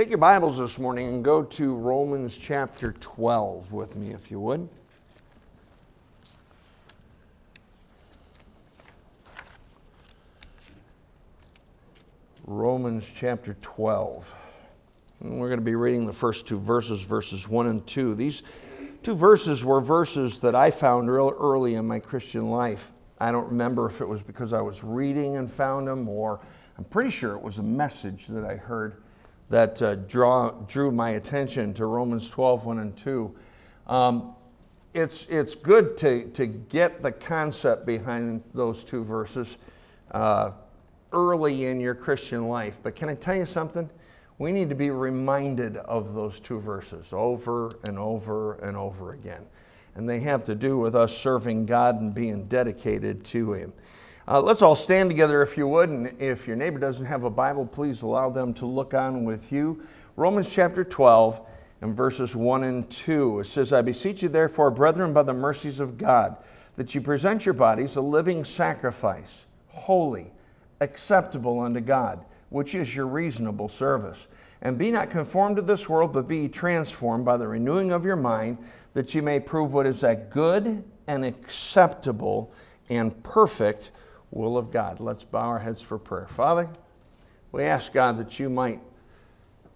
[0.00, 4.40] Take your Bibles this morning and go to Romans chapter 12 with me, if you
[4.40, 4.66] would.
[12.46, 14.34] Romans chapter 12.
[15.20, 18.14] And we're going to be reading the first two verses, verses 1 and 2.
[18.14, 18.44] These
[19.02, 22.90] two verses were verses that I found real early in my Christian life.
[23.18, 26.40] I don't remember if it was because I was reading and found them, or
[26.78, 29.02] I'm pretty sure it was a message that I heard
[29.50, 33.34] that uh, draw, drew my attention to Romans 12, 1 and 2.
[33.88, 34.34] Um,
[34.94, 39.58] it's, it's good to, to get the concept behind those two verses
[40.12, 40.52] uh,
[41.12, 42.78] early in your Christian life.
[42.82, 43.90] But can I tell you something?
[44.38, 49.44] We need to be reminded of those two verses over and over and over again.
[49.96, 53.72] And they have to do with us serving God and being dedicated to Him.
[54.30, 57.30] Uh, let's all stand together if you would, and if your neighbor doesn't have a
[57.30, 59.82] Bible, please allow them to look on with you.
[60.14, 61.40] Romans chapter 12
[61.80, 63.40] and verses 1 and 2.
[63.40, 66.36] It says, I beseech you, therefore, brethren, by the mercies of God,
[66.76, 70.30] that you present your bodies a living sacrifice, holy,
[70.80, 74.28] acceptable unto God, which is your reasonable service.
[74.62, 78.14] And be not conformed to this world, but be transformed by the renewing of your
[78.14, 78.58] mind,
[78.94, 82.52] that you may prove what is that good and acceptable
[82.90, 83.90] and perfect
[84.30, 85.00] will of God.
[85.00, 86.26] Let's bow our heads for prayer.
[86.26, 86.68] Father,
[87.52, 88.80] we ask God that you might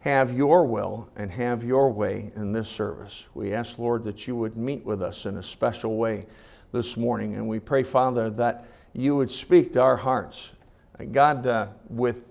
[0.01, 3.27] have your will and have your way in this service.
[3.35, 6.27] We ask, Lord, that you would meet with us in a special way
[6.73, 7.37] this morning.
[7.37, 10.51] And we pray, Father, that you would speak to our hearts.
[11.13, 12.27] God, uh, with,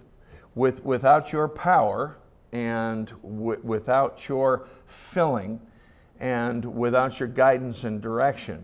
[0.56, 2.16] with, without your power
[2.52, 5.60] and w- without your filling
[6.20, 8.64] and without your guidance and direction,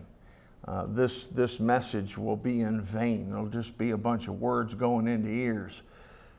[0.70, 3.28] uh, this, this message will be in vain.
[3.32, 5.82] It'll just be a bunch of words going into ears.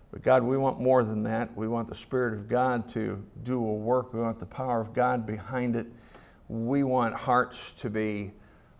[0.09, 1.53] But God, we want more than that.
[1.57, 4.13] We want the Spirit of God to do a work.
[4.13, 5.85] We want the power of God behind it.
[6.47, 8.31] We want hearts to be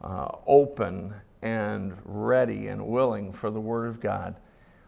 [0.02, 4.38] uh, open and ready and willing for the Word of God.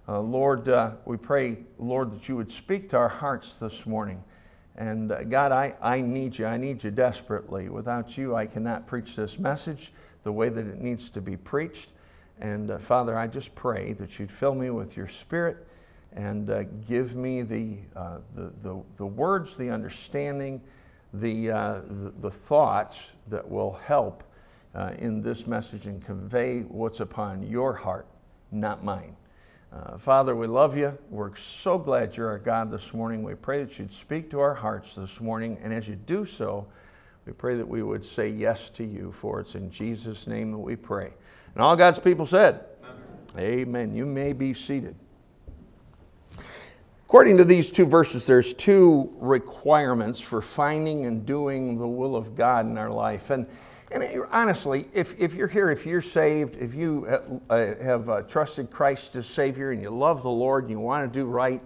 [0.08, 4.24] Uh, Lord, uh, we pray, Lord, that you would speak to our hearts this morning.
[4.78, 6.46] And uh, God, I, I need you.
[6.46, 7.68] I need you desperately.
[7.68, 9.92] Without you, I cannot preach this message
[10.24, 11.90] the way that it needs to be preached.
[12.40, 15.68] And uh, Father, I just pray that you'd fill me with your spirit
[16.16, 20.62] and uh, give me the, uh, the, the, the, words, the understanding,
[21.14, 24.24] the, uh, the, the, thoughts that will help
[24.76, 28.08] uh, in this message and convey what's upon your heart,
[28.52, 29.16] not mine.
[29.72, 30.96] Uh, Father, we love you.
[31.10, 33.24] We're so glad you're our God this morning.
[33.24, 35.58] We pray that you'd speak to our hearts this morning.
[35.64, 36.68] And as you do so,
[37.26, 40.58] we pray that we would say yes to you, for it's in Jesus' name that
[40.58, 41.14] we pray.
[41.56, 42.66] And all God's people said,
[43.36, 43.60] Amen.
[43.60, 43.96] Amen.
[43.96, 44.96] You may be seated.
[47.06, 52.36] According to these two verses, there's two requirements for finding and doing the will of
[52.36, 53.30] God in our life.
[53.30, 53.46] And,
[53.92, 57.06] and honestly, if, if you're here, if you're saved, if you
[57.52, 61.12] uh, have uh, trusted Christ as Savior and you love the Lord and you want
[61.14, 61.62] to do right,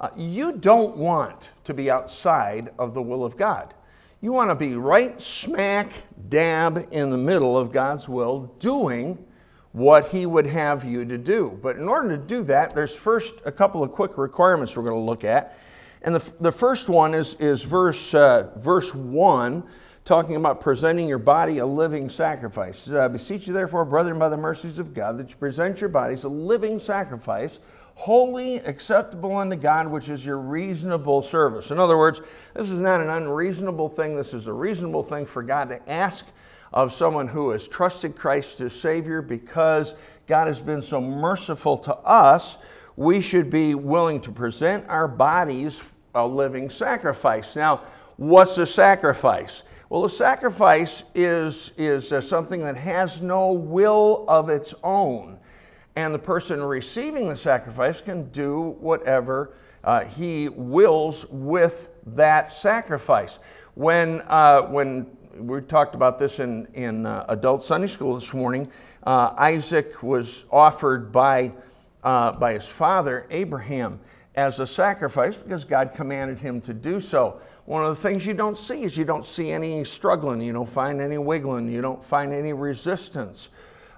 [0.00, 3.74] uh, you don't want to be outside of the will of God.
[4.22, 5.88] You want to be right smack
[6.28, 9.16] dab in the middle of God's will, doing
[9.72, 11.58] what He would have you to do.
[11.62, 14.96] But in order to do that, there's first a couple of quick requirements we're going
[14.96, 15.56] to look at.
[16.02, 19.64] And the, the first one is, is verse, uh, verse 1,
[20.04, 22.90] talking about presenting your body a living sacrifice.
[22.90, 26.24] I beseech you, therefore, brethren, by the mercies of God, that you present your bodies
[26.24, 27.60] a living sacrifice
[27.94, 31.70] holy, acceptable unto God, which is your reasonable service.
[31.70, 32.22] In other words,
[32.54, 34.16] this is not an unreasonable thing.
[34.16, 36.26] This is a reasonable thing for God to ask
[36.72, 39.94] of someone who has trusted Christ as Savior because
[40.26, 42.58] God has been so merciful to us.
[42.96, 47.56] We should be willing to present our bodies a living sacrifice.
[47.56, 47.82] Now,
[48.16, 49.62] what's a sacrifice?
[49.88, 55.39] Well, a sacrifice is, is uh, something that has no will of its own
[55.96, 63.38] and the person receiving the sacrifice can do whatever uh, he wills with that sacrifice.
[63.74, 68.70] When, uh, when we talked about this in, in uh, adult Sunday school this morning,
[69.04, 71.52] uh, Isaac was offered by,
[72.02, 74.00] uh, by his father, Abraham,
[74.36, 77.40] as a sacrifice because God commanded him to do so.
[77.66, 80.68] One of the things you don't see is you don't see any struggling, you don't
[80.68, 83.48] find any wiggling, you don't find any resistance.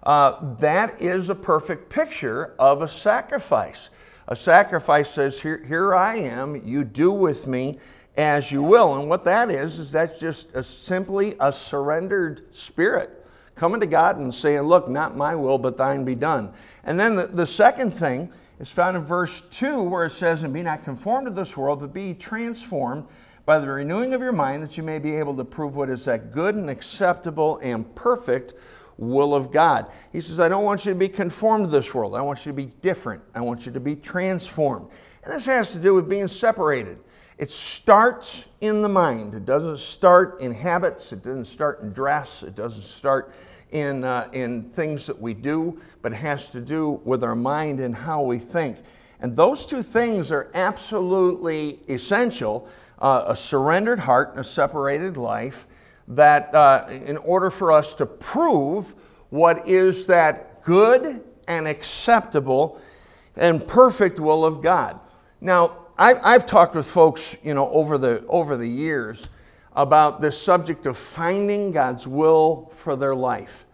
[0.02, 3.90] Uh, that is a perfect picture of a sacrifice.
[4.28, 7.78] A sacrifice says, here, here I am, you do with me
[8.16, 8.98] as you will.
[8.98, 14.18] And what that is, is that's just a, simply a surrendered spirit coming to God
[14.18, 16.52] and saying, Look, not my will, but thine be done.
[16.84, 20.52] And then the, the second thing is found in verse 2, where it says, And
[20.52, 23.06] be not conformed to this world, but be transformed
[23.44, 26.04] by the renewing of your mind, that you may be able to prove what is
[26.04, 28.54] that good and acceptable and perfect
[28.98, 29.86] will of God.
[30.12, 32.14] He says, I don't want you to be conformed to this world.
[32.14, 33.22] I want you to be different.
[33.34, 34.88] I want you to be transformed.
[35.24, 36.98] And this has to do with being separated.
[37.38, 39.34] It starts in the mind.
[39.34, 41.12] It doesn't start in habits.
[41.12, 42.42] It doesn't start in dress.
[42.42, 43.32] It doesn't start
[43.72, 47.80] in, uh, in things that we do, but it has to do with our mind
[47.80, 48.78] and how we think.
[49.20, 52.68] And those two things are absolutely essential
[52.98, 55.66] uh, a surrendered heart and a separated life
[56.08, 58.94] that uh, in order for us to prove
[59.30, 62.80] what is that good and acceptable
[63.36, 65.00] and perfect will of God.
[65.40, 69.28] Now, I've, I've talked with folks, you know, over the, over the years
[69.74, 73.64] about this subject of finding God's will for their life.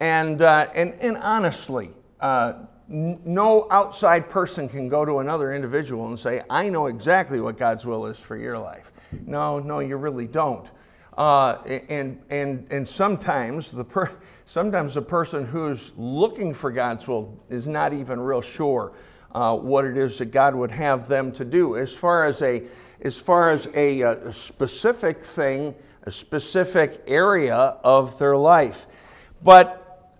[0.00, 1.90] And, uh, and, and honestly,
[2.20, 2.54] uh,
[2.88, 7.84] no outside person can go to another individual and say, I know exactly what God's
[7.84, 8.92] will is for your life.
[9.26, 10.70] No, no, you really don't.
[11.18, 14.08] Uh, and, and, and sometimes the, per,
[14.46, 18.92] sometimes the person who's looking for God's will is not even real sure
[19.32, 21.76] uh, what it is that God would have them to do.
[21.76, 22.62] As far as a,
[23.00, 25.74] as far as a, a specific thing,
[26.04, 28.86] a specific area of their life.
[29.42, 30.12] But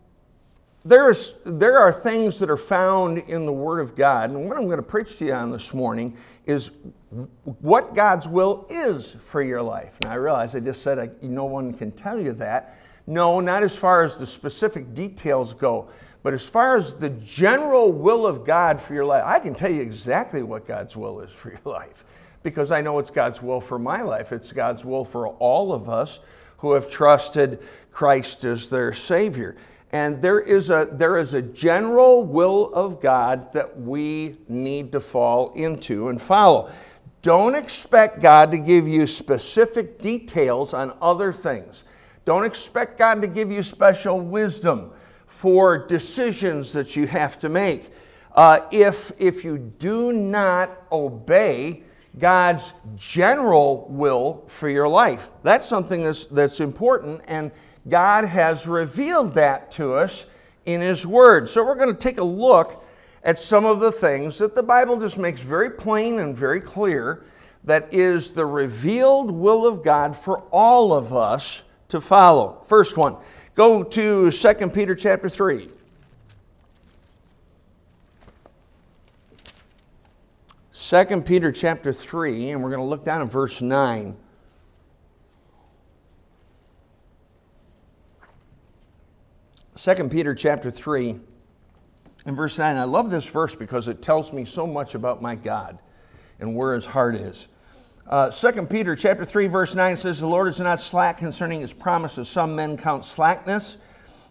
[0.84, 4.64] there's, there are things that are found in the Word of God, and what I'm
[4.64, 6.72] going to preach to you on this morning is
[7.60, 9.94] what God's will is for your life.
[10.02, 12.78] Now, I realize I just said I, no one can tell you that.
[13.06, 15.88] No, not as far as the specific details go,
[16.22, 19.72] but as far as the general will of God for your life, I can tell
[19.72, 22.04] you exactly what God's will is for your life
[22.42, 24.32] because I know it's God's will for my life.
[24.32, 26.20] It's God's will for all of us
[26.58, 29.56] who have trusted Christ as their Savior.
[29.92, 35.00] And there is, a, there is a general will of God that we need to
[35.00, 36.70] fall into and follow.
[37.22, 41.84] Don't expect God to give you specific details on other things.
[42.24, 44.92] Don't expect God to give you special wisdom
[45.26, 47.90] for decisions that you have to make.
[48.34, 51.82] Uh, if, if you do not obey
[52.18, 57.20] God's general will for your life, that's something that's, that's important.
[57.26, 57.50] And
[57.88, 60.26] God has revealed that to us
[60.66, 61.48] in His Word.
[61.48, 62.84] So we're going to take a look
[63.28, 67.26] at some of the things that the Bible just makes very plain and very clear
[67.64, 72.62] that is the revealed will of God for all of us to follow.
[72.64, 73.18] First one,
[73.54, 75.68] go to 2 Peter chapter 3.
[80.72, 84.16] 2 Peter chapter 3, and we're going to look down at verse 9.
[89.74, 91.20] Second Peter chapter 3
[92.28, 92.76] and verse 9.
[92.76, 95.78] I love this verse because it tells me so much about my God
[96.40, 97.48] and where his heart is.
[98.06, 101.72] Uh, 2 Peter chapter 3 verse 9 says, The Lord is not slack concerning his
[101.72, 102.28] promises.
[102.28, 103.78] some men count slackness,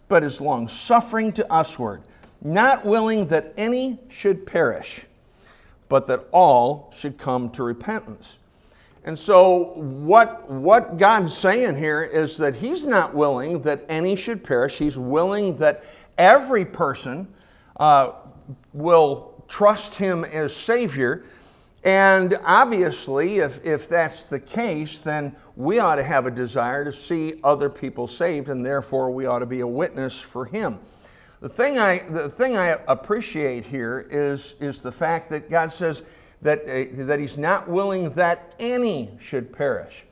[0.06, 2.02] but is long suffering to usward,
[2.40, 5.04] not willing that any should perish,
[5.88, 8.36] but that all should come to repentance.
[9.02, 14.44] And so, what, what God's saying here is that He's not willing that any should
[14.44, 14.78] perish.
[14.78, 15.84] He's willing that
[16.16, 17.26] every person
[17.78, 18.12] uh,
[18.72, 21.24] will trust Him as Savior.
[21.84, 26.92] And obviously, if, if that's the case, then we ought to have a desire to
[26.92, 30.78] see other people saved, and therefore we ought to be a witness for Him.
[31.40, 36.02] The thing I, the thing I appreciate here is, is the fact that God says,
[36.42, 40.04] that, uh, that he's not willing that any should perish.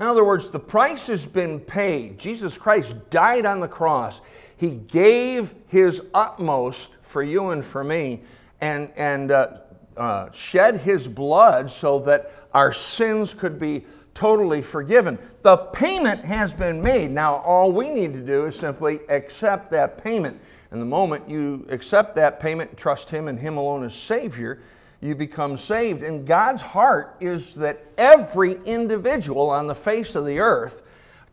[0.00, 2.18] In other words, the price has been paid.
[2.18, 4.22] Jesus Christ died on the cross.
[4.56, 8.20] He gave his utmost for you and for me
[8.60, 9.58] and, and uh,
[9.96, 15.16] uh, shed his blood so that our sins could be totally forgiven.
[15.42, 17.12] The payment has been made.
[17.12, 20.40] Now, all we need to do is simply accept that payment.
[20.72, 24.58] And the moment you accept that payment and trust Him and Him alone as Savior,
[25.00, 26.02] you become saved.
[26.02, 30.82] And God's heart is that every individual on the face of the earth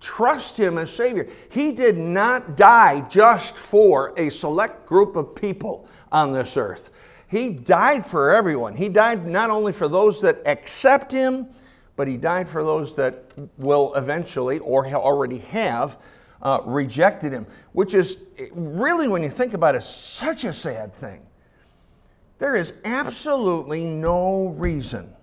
[0.01, 1.29] trust Him as Savior.
[1.49, 6.89] He did not die just for a select group of people on this earth.
[7.27, 8.75] He died for everyone.
[8.75, 11.47] He died not only for those that accept Him,
[11.95, 15.99] but He died for those that will eventually or already have
[16.41, 18.17] uh, rejected Him, which is
[18.51, 21.21] really, when you think about it, such a sad thing.
[22.39, 25.13] There is absolutely no reason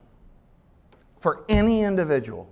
[1.18, 2.48] for any individual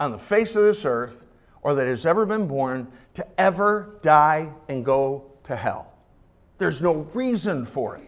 [0.00, 1.26] on the face of this earth
[1.62, 5.92] or that has ever been born to ever die and go to hell.
[6.58, 8.04] There's no reason for it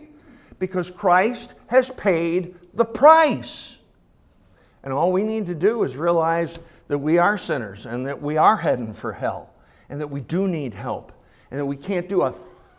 [0.59, 3.77] because Christ has paid the price.
[4.83, 6.59] And all we need to do is realize
[6.89, 9.51] that we are sinners and that we are heading for hell
[9.89, 11.13] and that we do need help
[11.51, 12.33] and that we can't do a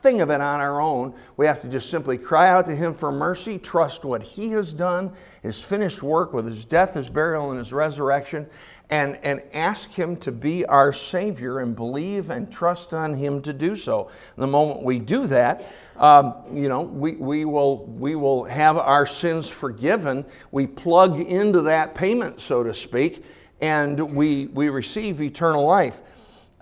[0.04, 1.16] thing of it on our own.
[1.38, 4.74] We have to just simply cry out to Him for mercy, trust what He has
[4.74, 8.48] done, His finished work with His death, His burial, and His resurrection,
[8.94, 13.52] and, and ask Him to be our Savior and believe and trust on Him to
[13.52, 14.12] do so.
[14.38, 19.08] the moment we do that, um, you know, we, we, will, we will have our
[19.08, 20.24] sins forgiven.
[20.52, 23.26] We plug into that payment, so to speak,
[23.62, 26.02] and we, we receive eternal life.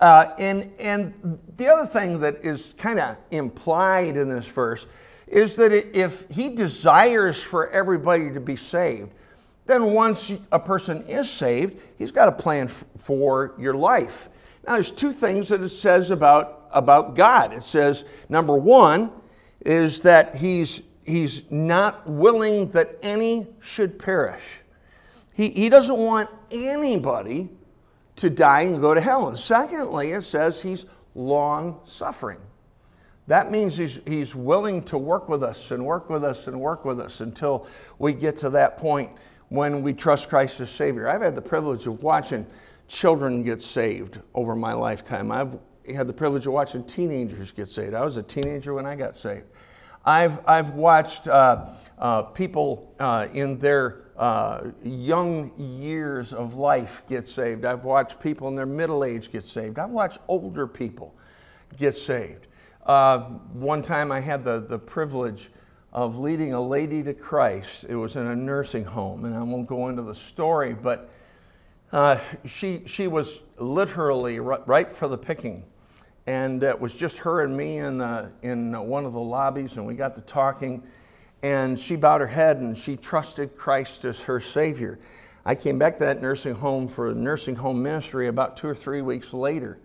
[0.00, 4.86] Uh, and, and the other thing that is kind of implied in this verse
[5.26, 9.12] is that if he desires for everybody to be saved,
[9.72, 14.28] then once a person is saved, he's got a plan for your life.
[14.66, 17.54] Now, there's two things that it says about, about God.
[17.54, 19.10] It says, number one,
[19.64, 24.42] is that he's, he's not willing that any should perish.
[25.32, 27.48] He, he doesn't want anybody
[28.16, 29.28] to die and go to hell.
[29.28, 32.38] And secondly, it says he's long suffering.
[33.26, 36.84] That means he's, he's willing to work with us and work with us and work
[36.84, 37.66] with us until
[37.98, 39.10] we get to that point
[39.52, 41.06] when we trust Christ as Savior.
[41.06, 42.46] I've had the privilege of watching
[42.88, 45.30] children get saved over my lifetime.
[45.30, 45.58] I've
[45.94, 47.92] had the privilege of watching teenagers get saved.
[47.92, 49.44] I was a teenager when I got saved.
[50.06, 51.66] I've, I've watched uh,
[51.98, 57.66] uh, people uh, in their uh, young years of life get saved.
[57.66, 59.78] I've watched people in their middle age get saved.
[59.78, 61.14] I've watched older people
[61.76, 62.46] get saved.
[62.86, 63.18] Uh,
[63.52, 65.50] one time I had the, the privilege
[65.92, 67.86] of leading a lady to Christ.
[67.88, 71.10] It was in a nursing home, and I won't go into the story, but
[71.92, 75.64] uh, she, she was literally right for the picking.
[76.26, 79.86] And it was just her and me in, the, in one of the lobbies, and
[79.86, 80.82] we got to talking
[81.42, 84.98] and she bowed her head and she trusted Christ as her Savior.
[85.44, 89.02] I came back to that nursing home for nursing home ministry about two or three
[89.02, 89.78] weeks later.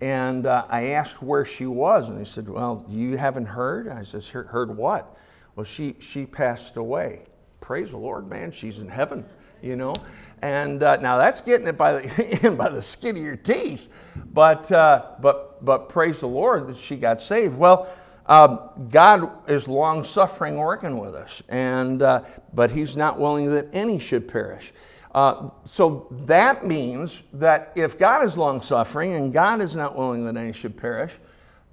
[0.00, 3.88] And uh, I asked where she was, and they said, Well, you haven't heard?
[3.88, 5.16] I said, Heard what?
[5.56, 7.22] Well, she, she passed away.
[7.60, 9.24] Praise the Lord, man, she's in heaven,
[9.62, 9.94] you know?
[10.42, 13.88] And uh, now that's getting it by the, by the skin of your teeth.
[14.34, 17.56] But, uh, but, but praise the Lord that she got saved.
[17.56, 17.88] Well,
[18.26, 23.68] uh, God is long suffering working with us, and, uh, but He's not willing that
[23.72, 24.74] any should perish.
[25.14, 30.26] Uh, so that means that if God is long suffering and God is not willing
[30.26, 31.12] that any should perish,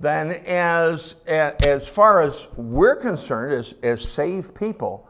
[0.03, 5.07] then as, as far as we're concerned, as, as saved people,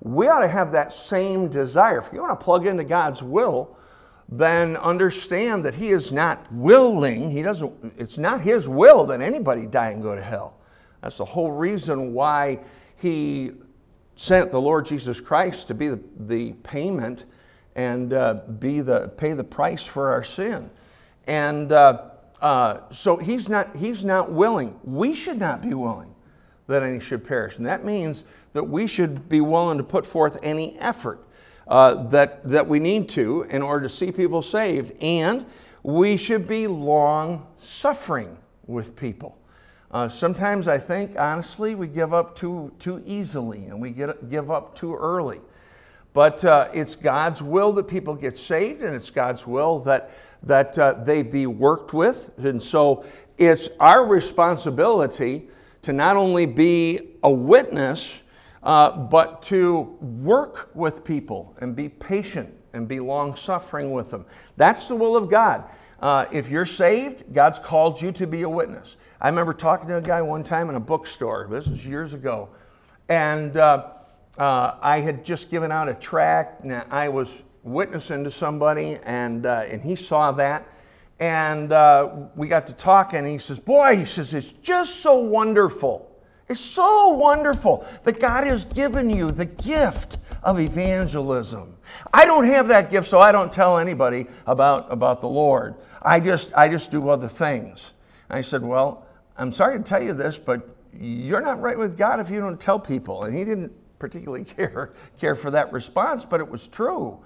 [0.00, 1.98] we ought to have that same desire.
[1.98, 3.76] If you want to plug into God's will,
[4.28, 9.66] then understand that He is not willing, He doesn't, it's not His will that anybody
[9.66, 10.58] die and go to hell.
[11.04, 12.60] That's the whole reason why
[12.96, 13.52] he
[14.16, 17.26] sent the Lord Jesus Christ to be the, the payment
[17.76, 20.70] and uh, be the, pay the price for our sin.
[21.26, 22.12] And uh,
[22.44, 24.78] uh, so he's not, he's not willing.
[24.84, 26.14] We should not be willing
[26.66, 27.56] that any should perish.
[27.56, 31.26] And that means that we should be willing to put forth any effort
[31.68, 34.92] uh, that, that we need to in order to see people saved.
[35.00, 35.46] And
[35.84, 38.36] we should be long suffering
[38.66, 39.38] with people.
[39.90, 44.50] Uh, sometimes I think, honestly, we give up too, too easily and we get, give
[44.50, 45.40] up too early.
[46.12, 50.12] But uh, it's God's will that people get saved, and it's God's will that,
[50.44, 52.30] that uh, they be worked with.
[52.38, 53.04] And so
[53.38, 55.48] it's our responsibility
[55.82, 58.20] to not only be a witness,
[58.62, 64.24] uh, but to work with people and be patient and be long suffering with them.
[64.56, 65.64] That's the will of God.
[66.00, 68.96] Uh, if you're saved, God's called you to be a witness.
[69.20, 71.46] I remember talking to a guy one time in a bookstore.
[71.50, 72.48] This was years ago.
[73.08, 73.90] And uh,
[74.38, 76.64] uh, I had just given out a tract.
[76.64, 80.66] And I was witnessing to somebody, and, uh, and he saw that.
[81.20, 85.18] And uh, we got to talk, and he says, Boy, he says, it's just so
[85.18, 86.10] wonderful.
[86.48, 91.74] It's so wonderful that God has given you the gift of evangelism.
[92.12, 95.74] I don't have that gift, so I don't tell anybody about, about the Lord.
[96.02, 97.92] I just, I just do other things.
[98.28, 99.06] And I said, Well,
[99.38, 102.60] I'm sorry to tell you this, but you're not right with God if you don't
[102.60, 103.24] tell people.
[103.24, 107.18] And he didn't particularly care, care for that response, but it was true.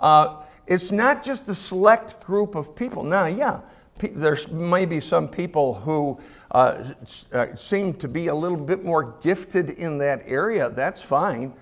[0.00, 3.02] Uh, it's not just a select group of people.
[3.02, 3.60] Now, yeah,
[3.98, 6.18] there may be some people who
[6.50, 6.92] uh,
[7.32, 10.70] uh, seem to be a little bit more gifted in that area.
[10.70, 11.52] That's fine.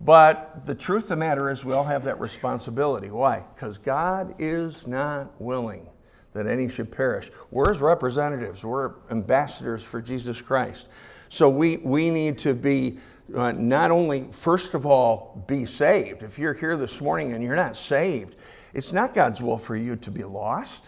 [0.00, 3.10] But the truth of the matter is, we all have that responsibility.
[3.10, 3.44] Why?
[3.54, 5.88] Because God is not willing
[6.34, 7.30] that any should perish.
[7.50, 10.86] We're his representatives, we're ambassadors for Jesus Christ.
[11.28, 12.98] So we, we need to be
[13.34, 16.22] uh, not only, first of all, be saved.
[16.22, 18.36] If you're here this morning and you're not saved,
[18.74, 20.84] it's not God's will for you to be lost.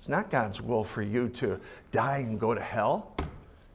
[0.00, 3.14] It's not God's will for you to die and go to hell.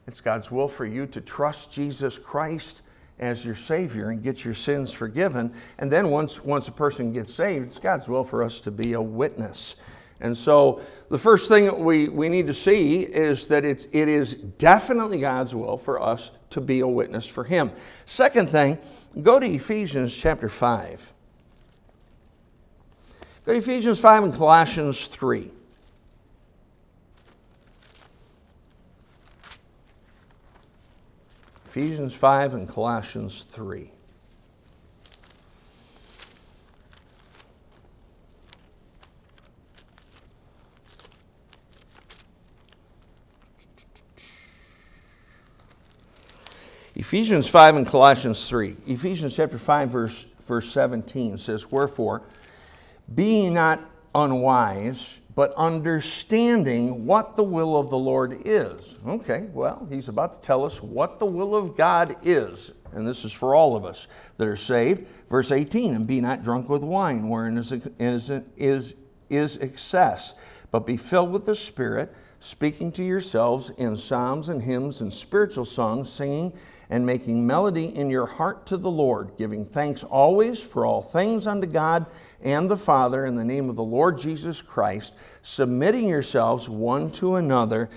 [0.06, 2.82] It's God's will for you to trust Jesus Christ
[3.18, 5.52] as your Savior and get your sins forgiven.
[5.78, 8.92] And then once, once a person gets saved, it's God's will for us to be
[8.92, 9.76] a witness.
[10.20, 10.80] And so
[11.10, 15.54] the first thing we, we need to see is that it's, it is definitely God's
[15.54, 17.70] will for us to be a witness for Him.
[18.06, 18.78] Second thing,
[19.22, 21.12] go to Ephesians chapter 5.
[23.44, 25.50] Go to Ephesians 5 and Colossians 3.
[31.66, 33.90] Ephesians 5 and Colossians 3.
[47.08, 48.76] Ephesians 5 and Colossians 3.
[48.86, 52.20] Ephesians chapter 5, verse, verse 17 says, Wherefore,
[53.14, 53.80] be not
[54.14, 58.98] unwise, but understanding what the will of the Lord is.
[59.06, 62.74] Okay, well, he's about to tell us what the will of God is.
[62.92, 65.06] And this is for all of us that are saved.
[65.30, 68.92] Verse 18, and be not drunk with wine, wherein is, is, is,
[69.30, 70.34] is excess,
[70.70, 75.64] but be filled with the Spirit, speaking to yourselves in psalms and hymns and spiritual
[75.64, 76.52] songs, singing
[76.90, 81.46] and making melody in your heart to the Lord, giving thanks always for all things
[81.46, 82.06] unto God
[82.42, 87.36] and the Father in the name of the Lord Jesus Christ, submitting yourselves one to
[87.36, 87.90] another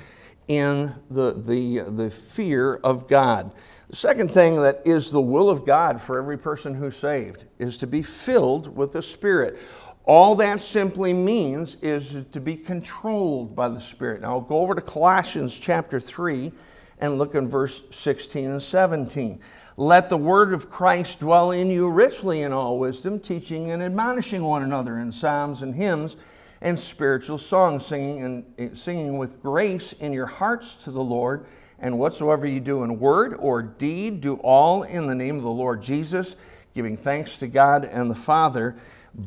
[0.47, 3.53] in the, the, the fear of God.
[3.89, 7.77] The second thing that is the will of God for every person who's saved is
[7.77, 9.59] to be filled with the Spirit.
[10.05, 14.21] All that simply means is to be controlled by the Spirit.
[14.21, 16.51] Now, I'll go over to Colossians chapter 3
[16.99, 19.39] and look in verse 16 and 17.
[19.77, 24.43] Let the word of Christ dwell in you richly in all wisdom, teaching and admonishing
[24.43, 26.17] one another in psalms and hymns
[26.61, 31.45] and spiritual songs, singing and eh, singing with grace in your hearts to the Lord.
[31.79, 35.49] And whatsoever you do in word or deed, do all in the name of the
[35.49, 36.35] Lord Jesus,
[36.73, 38.75] giving thanks to God and the Father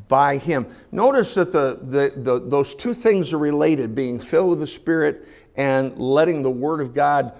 [0.08, 0.66] by Him.
[0.92, 5.28] Notice that the, the, the, those two things are related being filled with the Spirit
[5.56, 7.32] and letting the Word of God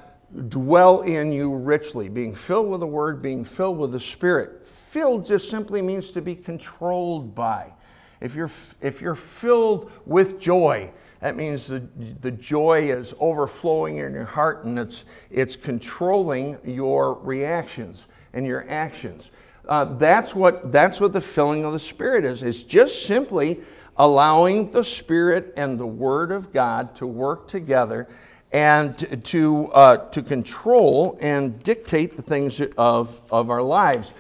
[0.49, 4.67] dwell in you richly, being filled with the Word, being filled with the Spirit.
[4.67, 7.73] Filled just simply means to be controlled by.
[8.21, 11.83] If you're, if you're filled with joy, that means the,
[12.21, 18.67] the joy is overflowing in your heart and it's, it's controlling your reactions and your
[18.69, 19.31] actions.
[19.69, 22.43] Uh, that's, what, that's what the filling of the Spirit is.
[22.43, 23.61] It's just simply
[23.97, 28.09] allowing the Spirit and the Word of God to work together
[28.53, 34.13] and to, uh, to control and dictate the things of, of our lives.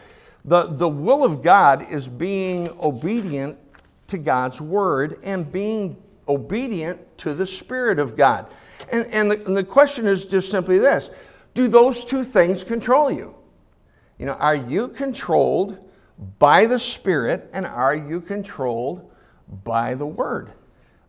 [0.44, 3.58] The, the will of God is being obedient
[4.08, 8.46] to God's word and being obedient to the Spirit of God.
[8.90, 11.10] And, and, the, and the question is just simply this
[11.54, 13.34] Do those two things control you?
[14.24, 15.86] You know, are you controlled
[16.38, 19.12] by the Spirit and are you controlled
[19.64, 20.50] by the Word?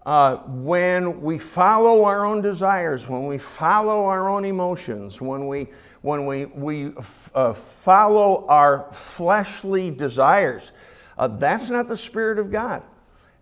[0.06, 5.70] Uh, when we follow our own desires, when we follow our own emotions, when we,
[6.02, 6.92] when we, we
[7.34, 10.74] uh, follow our fleshly desires,
[11.18, 12.84] uh, that's not the Spirit of God.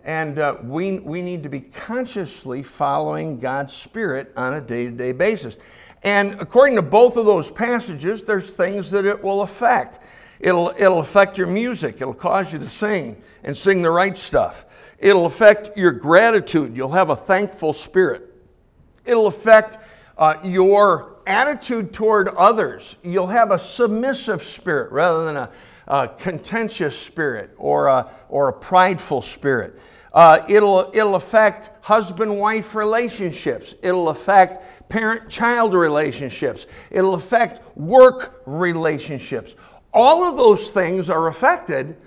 [0.03, 4.91] And uh, we, we need to be consciously following God's Spirit on a day to
[4.91, 5.57] day basis.
[6.03, 9.99] And according to both of those passages, there's things that it will affect.
[10.39, 14.65] It'll, it'll affect your music, it'll cause you to sing and sing the right stuff.
[14.99, 16.75] It'll affect your gratitude.
[16.75, 18.29] You'll have a thankful spirit.
[19.05, 19.77] It'll affect
[20.17, 22.95] uh, your attitude toward others.
[23.03, 25.51] You'll have a submissive spirit rather than a,
[25.87, 29.79] a contentious spirit or a, or a prideful spirit.
[30.13, 33.73] Uh, it'll, it'll affect husband wife relationships.
[33.81, 36.67] It'll affect parent child relationships.
[36.91, 39.55] It'll affect work relationships.
[39.91, 41.97] All of those things are affected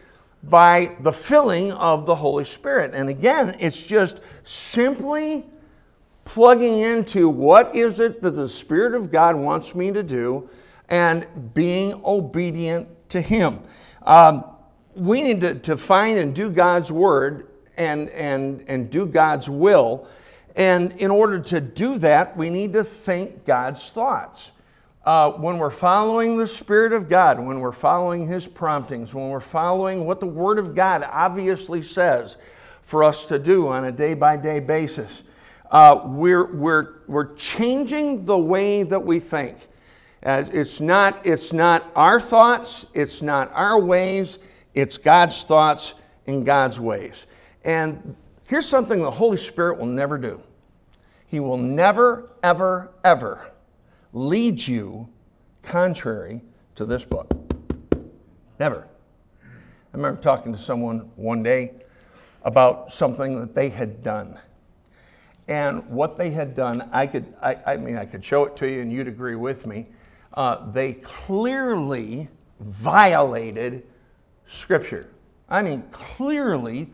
[0.45, 2.95] by the filling of the Holy Spirit.
[2.95, 5.45] And again, it's just simply
[6.25, 10.49] plugging into what is it that the Spirit of God wants me to do
[10.89, 13.61] and being obedient to Him.
[14.03, 14.45] Um,
[14.95, 20.07] we need to, to find and do God's Word and, and, and do God's will.
[20.57, 24.51] And in order to do that, we need to think God's thoughts
[25.07, 29.39] uh, when we're following the Spirit of God, when we're following His promptings, when we're
[29.39, 32.37] following what the Word of God obviously says,
[32.83, 35.23] for us to do on a day by day basis.
[35.71, 39.57] Uh, we're, we're, we're changing the way that we think.
[40.23, 44.39] Uh, it's, not, it's not our thoughts, it's not our ways,
[44.75, 45.95] it's God's thoughts
[46.27, 47.27] and God's ways.
[47.67, 48.15] And
[48.47, 50.41] here's something the Holy Spirit will never do
[51.27, 53.51] He will never, ever, ever
[54.13, 55.09] lead you
[55.63, 56.41] contrary
[56.77, 57.31] to this book.
[58.59, 58.87] Never.
[59.43, 61.75] I remember talking to someone one day
[62.45, 64.39] about something that they had done.
[65.49, 68.71] And what they had done, I could, I, I mean, I could show it to
[68.71, 69.87] you and you'd agree with me.
[70.35, 72.29] Uh, they clearly
[72.61, 73.85] violated
[74.47, 75.09] Scripture.
[75.49, 76.91] I mean, clearly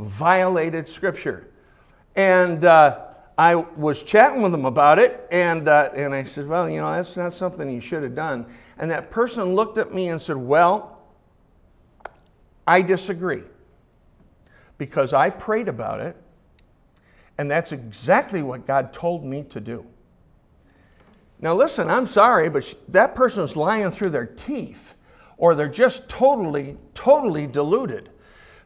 [0.00, 1.48] violated Scripture.
[2.16, 3.06] And uh,
[3.38, 6.90] I was chatting with them about it, and, uh, and I said, Well, you know,
[6.92, 8.46] that's not something you should have done.
[8.78, 10.98] And that person looked at me and said, Well,
[12.66, 13.42] I disagree
[14.78, 16.16] because I prayed about it,
[17.38, 19.86] and that's exactly what God told me to do.
[21.40, 24.96] Now, listen, I'm sorry, but that person's lying through their teeth,
[25.38, 28.10] or they're just totally, totally deluded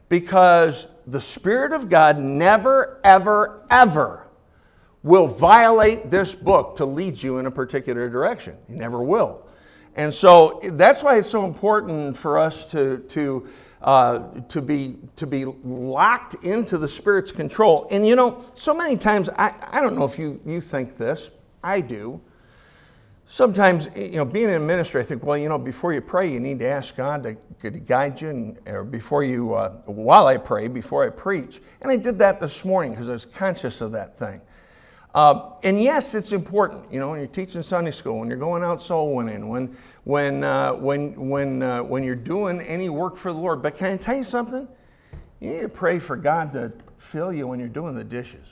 [0.09, 4.27] because the Spirit of God never, ever, ever
[5.03, 8.55] will violate this book to lead you in a particular direction.
[8.67, 9.45] He never will.
[9.95, 13.47] And so that's why it's so important for us to, to
[13.85, 17.87] uh, to, be, to be locked into the Spirit's control.
[17.91, 21.29] And you know, so many times, I, I don't know if you, you think this,
[21.63, 22.19] I do.
[23.27, 26.39] Sometimes, you know, being in ministry, I think, well, you know, before you pray, you
[26.39, 30.37] need to ask God to, to guide you, and, or before you, uh, while I
[30.37, 31.59] pray, before I preach.
[31.81, 34.41] And I did that this morning because I was conscious of that thing.
[35.15, 38.63] Uh, and yes, it's important, you know, when you're teaching Sunday school, when you're going
[38.63, 43.31] out soul winning, when, when, uh, when, when, uh, when you're doing any work for
[43.31, 43.63] the Lord.
[43.63, 44.67] But can I tell you something?
[45.39, 48.45] You need to pray for God to fill you when you're doing the dishes.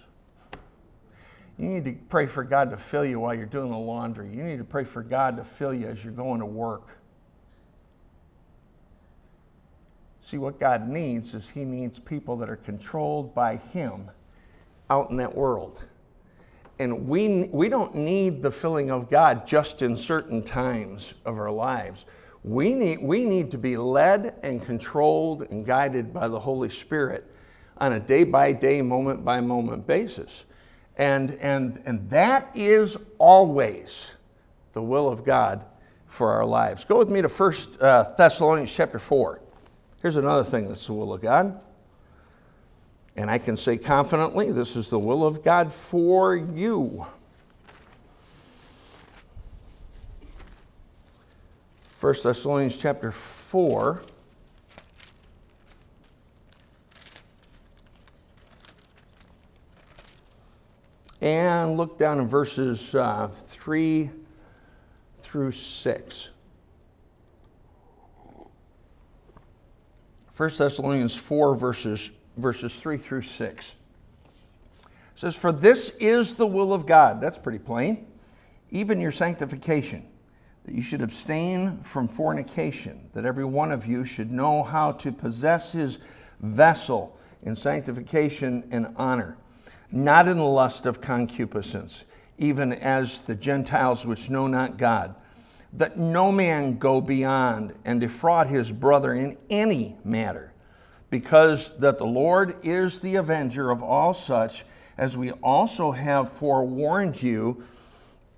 [1.58, 4.34] You need to pray for God to fill you while you're doing the laundry.
[4.34, 6.98] You need to pray for God to fill you as you're going to work.
[10.22, 14.10] See, what God needs is He needs people that are controlled by Him
[14.90, 15.84] out in that world.
[16.80, 21.52] And we, we don't need the filling of God just in certain times of our
[21.52, 22.08] lives.
[22.44, 27.32] We need, we need to be led and controlled and guided by the Holy Spirit
[27.78, 30.46] on a day by day, moment by moment basis.
[30.98, 34.12] And, and, and that is always
[34.74, 35.66] the will of God
[36.08, 36.84] for our lives.
[36.86, 39.40] Go with me to 1 uh, Thessalonians chapter 4.
[40.02, 41.60] Here's another thing that's the will of God.
[43.16, 47.06] And I can say confidently, this is the will of God for you.
[52.00, 54.02] 1 Thessalonians chapter 4.
[61.24, 64.10] And look down in verses uh, 3
[65.22, 66.30] through 6.
[70.36, 73.70] 1 Thessalonians 4, verses verses 3 through 6.
[73.70, 77.22] It says, For this is the will of God.
[77.22, 78.06] That's pretty plain.
[78.72, 80.06] Even your sanctification,
[80.66, 85.10] that you should abstain from fornication, that every one of you should know how to
[85.10, 86.00] possess his
[86.42, 89.38] vessel in sanctification and honor,
[89.94, 92.04] not in the lust of concupiscence,
[92.40, 95.14] even as the Gentiles which know not God.
[95.74, 100.52] That no man go beyond and defraud his brother in any matter
[101.12, 104.66] because that the Lord is the avenger of all such,
[104.98, 107.64] as we also have forewarned you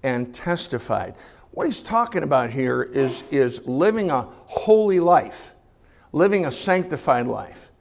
[0.04, 1.16] and testified.
[1.52, 5.54] What he's talking about here is, is living a holy life,
[6.12, 7.72] living a sanctified life.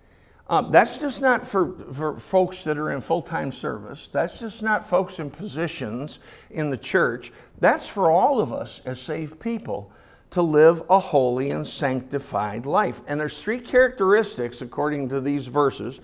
[0.55, 4.09] Um, that's just not for, for folks that are in full time service.
[4.09, 6.21] That's just not folks in positions
[6.53, 7.33] in the church.
[7.59, 9.90] That's for all of us as saved people
[10.31, 13.01] to live a holy and sanctified life.
[13.09, 15.99] And there's three characteristics, according to these verses,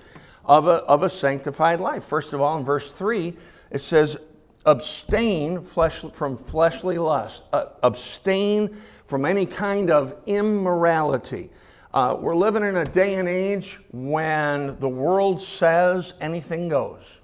[0.45, 2.03] of a, of a sanctified life.
[2.03, 3.37] First of all, in verse 3,
[3.71, 4.19] it says,
[4.67, 11.51] abstain flesh, from fleshly lust, uh, abstain from any kind of immorality.
[11.93, 17.19] Uh, we're living in a day and age when the world says anything goes.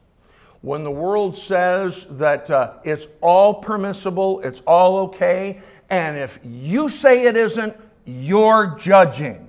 [0.63, 6.89] When the world says that uh, it's all permissible, it's all okay, and if you
[6.89, 7.77] say it isn't,
[8.07, 9.47] you're judging.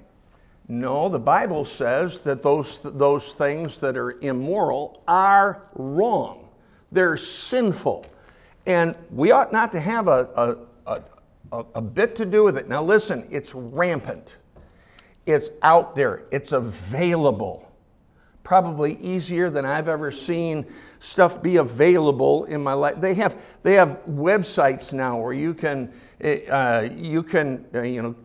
[0.68, 6.48] No, the Bible says that those, those things that are immoral are wrong.
[6.92, 8.06] They're sinful.
[8.66, 11.02] And we ought not to have a, a,
[11.52, 12.68] a, a bit to do with it.
[12.68, 14.38] Now, listen, it's rampant,
[15.28, 17.72] it's out there, it's available.
[18.48, 20.66] probably easier than I've ever seen
[21.00, 22.96] stuff be available in my life.
[23.02, 25.92] They have, they have websites now where you can,
[26.24, 28.16] uh, you can uh, you know,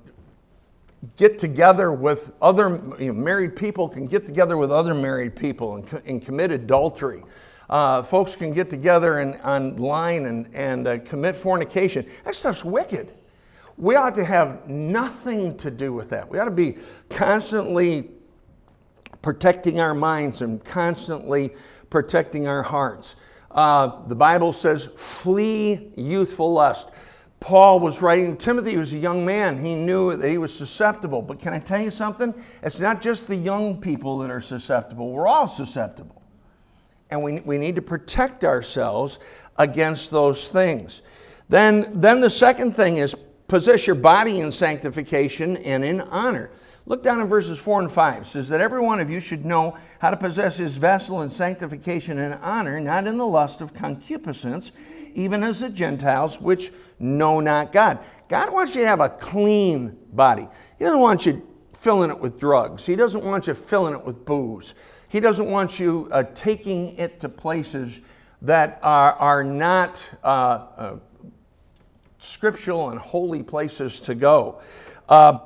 [1.16, 5.74] get together with other you know, married people can get together with other married people
[5.74, 7.24] and, and commit adultery.
[7.68, 12.06] Uh, folks can get together and online and, and uh, commit fornication.
[12.24, 13.12] That stuff's wicked.
[13.76, 16.28] We ought to have nothing to do with that.
[16.28, 16.76] We ought to be
[17.08, 18.10] constantly
[19.22, 21.54] protecting our minds and constantly
[21.90, 23.14] protecting our hearts.
[23.50, 26.88] Uh, the Bible says, flee youthful lust.
[27.40, 29.58] Paul was writing, to Timothy was a young man.
[29.62, 31.20] He knew that he was susceptible.
[31.20, 32.32] But can I tell you something?
[32.62, 36.22] It's not just the young people that are susceptible, we're all susceptible.
[37.10, 39.18] And we, we need to protect ourselves
[39.58, 41.02] against those things.
[41.48, 43.14] Then, then the second thing is
[43.52, 46.50] possess your body in sanctification and in honor.
[46.86, 48.22] Look down in verses 4 and 5.
[48.22, 51.28] It says that every one of you should know how to possess his vessel in
[51.28, 54.72] sanctification and honor, not in the lust of concupiscence
[55.12, 57.98] even as the Gentiles which know not God.
[58.28, 60.48] God wants you to have a clean body.
[60.78, 64.24] He doesn't want you filling it with drugs, He doesn't want you filling it with
[64.24, 64.72] booze.
[65.08, 68.00] He doesn't want you uh, taking it to places
[68.40, 70.96] that are, are not uh, uh,
[72.22, 74.60] scriptural and holy places to go.
[75.08, 75.38] Uh,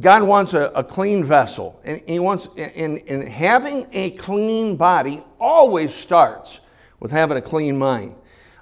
[0.00, 5.22] God wants a, a, clean vessel, and He wants, in, in having a clean body,
[5.38, 6.60] always starts
[7.00, 8.14] with having a clean mind.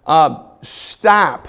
[0.07, 1.47] Uh, stop,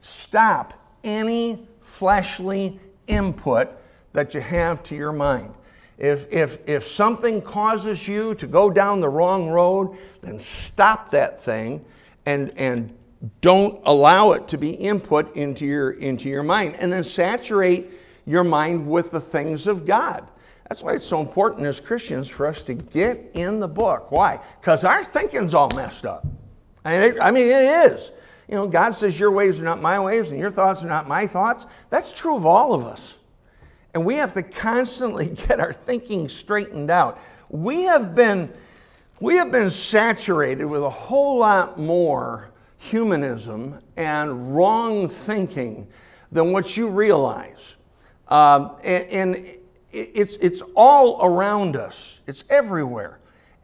[0.00, 3.70] stop any fleshly input
[4.12, 5.54] that you have to your mind.
[5.98, 11.42] If, if, if something causes you to go down the wrong road, then stop that
[11.42, 11.84] thing
[12.26, 12.92] and, and
[13.40, 16.76] don't allow it to be input into your, into your mind.
[16.80, 17.90] And then saturate
[18.26, 20.28] your mind with the things of God.
[20.68, 24.12] That's why it's so important as Christians for us to get in the book.
[24.12, 24.38] Why?
[24.60, 26.26] Because our thinking's all messed up.
[26.84, 28.12] I mean, it is.
[28.48, 31.08] You know, God says your ways are not my ways and your thoughts are not
[31.08, 31.66] my thoughts.
[31.90, 33.16] That's true of all of us.
[33.94, 37.18] And we have to constantly get our thinking straightened out.
[37.50, 38.52] We have been,
[39.20, 42.47] we have been saturated with a whole lot more
[42.78, 45.86] humanism and wrong thinking
[46.32, 47.74] than what you realize.
[48.28, 49.56] Um, and, and
[49.92, 53.18] it's, it's all around us, it's everywhere.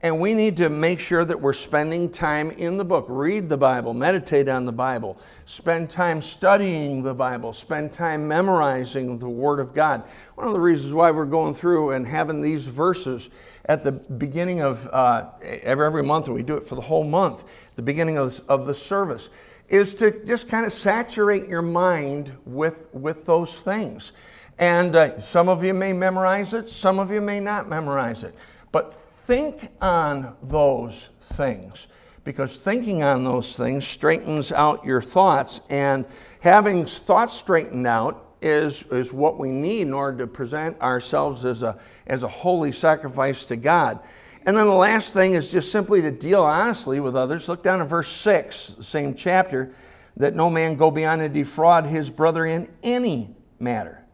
[0.05, 3.07] And we need to make sure that we're spending time in the book.
[3.09, 9.17] Read the Bible, meditate on the Bible, spend time studying the Bible, spend time memorizing
[9.17, 10.03] the Word of God.
[10.35, 13.31] One of the reasons why we're going through and having these verses
[13.64, 17.05] at the beginning of uh, every, every month, and we do it for the whole
[17.05, 19.31] month, the beginning of, of the service,
[19.71, 24.12] is to just kind of saturate your mind with, with those things.
[24.59, 28.35] And uh, some of you may memorize it, some of you may not memorize it.
[28.71, 28.93] But
[29.25, 31.87] think on those things
[32.25, 36.05] because thinking on those things straightens out your thoughts and
[36.41, 41.63] having thoughts straightened out is, is what we need in order to present ourselves as
[41.63, 44.01] a, as a holy sacrifice to god.
[44.47, 47.49] And then the last thing is just simply to deal honestly with others.
[47.49, 49.73] Look down at verse 6 the same chapter
[50.19, 54.05] that no man go beyond and defraud his brother in any matter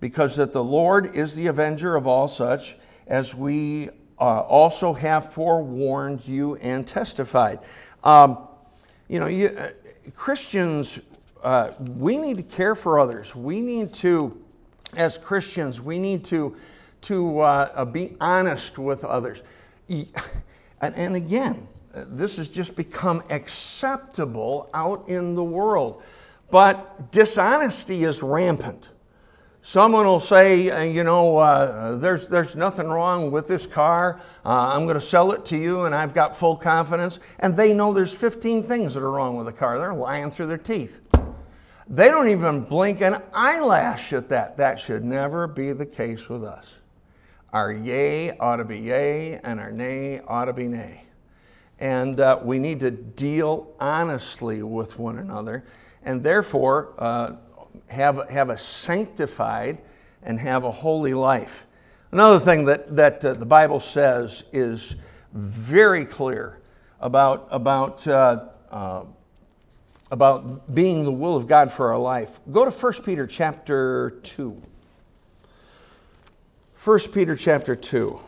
[0.00, 3.88] because that the lord is the avenger of all such as we
[4.20, 7.58] uh, also have forewarned you and testified.
[8.04, 8.38] Um,
[9.08, 9.70] you know, you, uh,
[10.14, 11.00] Christians,
[11.42, 13.34] uh, we need to care for others.
[13.34, 14.38] We need to,
[14.96, 16.54] as Christians, we need to,
[17.02, 19.42] to uh, be honest with others.
[20.82, 26.02] And, and again, this has just become acceptable out in the world.
[26.50, 28.88] But dishonesty is rampant.
[29.62, 34.20] Someone will say, uh, you know, uh, there's, there's nothing wrong with this car.
[34.44, 37.18] Uh, I'm going to sell it to you and I've got full confidence.
[37.40, 39.78] And they know there's 15 things that are wrong with the car.
[39.78, 41.02] They're lying through their teeth.
[41.88, 44.56] They don't even blink an eyelash at that.
[44.56, 46.72] That should never be the case with us.
[47.52, 51.02] Our yea ought to be yea and our nay ought to be nay.
[51.80, 55.64] And uh, we need to deal honestly with one another.
[56.04, 57.32] And therefore, uh,
[57.90, 59.78] have, have a sanctified
[60.22, 61.66] and have a holy life.
[62.12, 64.94] Another thing that, that uh, the Bible says is
[65.32, 66.58] very clear
[67.00, 69.04] about, about, uh, uh,
[70.10, 72.40] about being the will of God for our life.
[72.52, 74.60] Go to 1 Peter chapter 2.
[76.84, 78.18] 1 Peter chapter 2.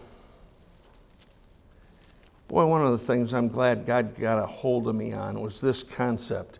[2.48, 5.60] Boy, one of the things I'm glad God got a hold of me on was
[5.60, 6.58] this concept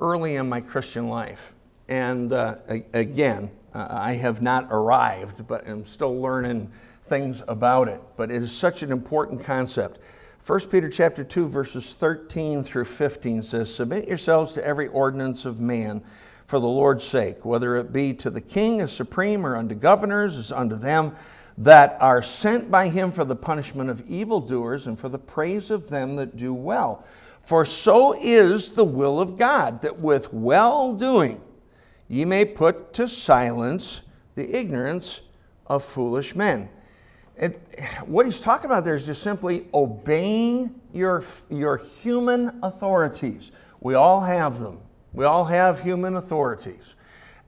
[0.00, 1.52] early in my Christian life.
[1.92, 2.54] And uh,
[2.94, 6.70] again, I have not arrived, but I'm still learning
[7.04, 9.98] things about it, but it is such an important concept.
[10.46, 15.60] 1 Peter chapter 2 verses 13 through 15 says, "Submit yourselves to every ordinance of
[15.60, 16.00] man
[16.46, 20.38] for the Lord's sake, whether it be to the king as supreme or unto governors
[20.38, 21.14] as unto them
[21.58, 25.90] that are sent by him for the punishment of evildoers and for the praise of
[25.90, 27.04] them that do well.
[27.42, 31.38] For so is the will of God, that with well doing
[32.12, 34.02] ye may put to silence
[34.34, 35.22] the ignorance
[35.68, 36.68] of foolish men.
[37.38, 37.58] It,
[38.04, 43.52] what he's talking about there is just simply obeying your, your human authorities.
[43.80, 44.78] We all have them.
[45.14, 46.96] We all have human authorities.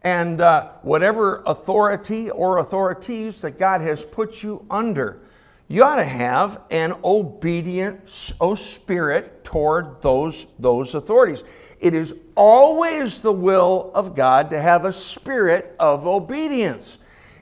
[0.01, 5.21] And uh, whatever authority or authorities that God has put you under,
[5.69, 11.45] you ought to have an obedient oh, spirit toward those, those authorities.
[11.85, 16.97] It is always the will of God to have a spirit of obedience.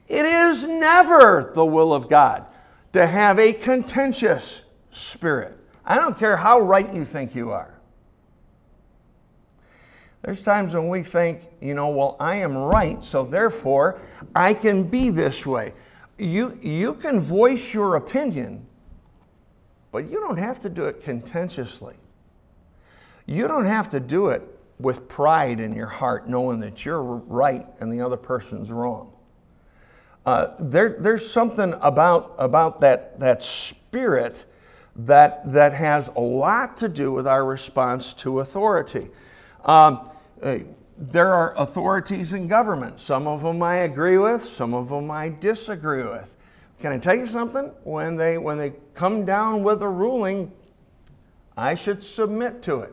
[0.08, 2.46] It is never the will of God
[2.92, 5.56] to have a contentious spirit.
[5.84, 7.72] I don't care how right you think you are.
[10.22, 14.00] There's times when we think, you know, well, I am right, so therefore
[14.34, 15.72] I can be this way.
[16.18, 18.66] You, you can voice your opinion,
[19.92, 21.94] but you don't have to do it contentiously.
[23.26, 24.42] You don't have to do it
[24.78, 29.12] with pride in your heart, knowing that you're right and the other person's wrong.
[30.24, 34.44] Uh, there, there's something about, about that, that spirit
[34.96, 39.08] that, that has a lot to do with our response to authority.
[39.64, 40.08] Um,
[40.42, 40.58] uh,
[40.98, 43.00] there are authorities in government.
[43.00, 46.32] Some of them I agree with, some of them I disagree with.
[46.80, 47.72] Can I tell you something?
[47.84, 50.52] When they, when they come down with a ruling,
[51.56, 52.92] I should submit to it.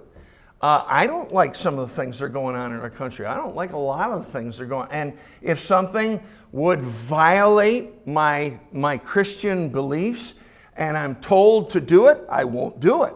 [0.61, 3.25] Uh, I don't like some of the things that are going on in our country.
[3.25, 4.93] I don't like a lot of the things that are going on.
[4.93, 10.33] And if something would violate my, my Christian beliefs
[10.75, 13.15] and I'm told to do it, I won't do it.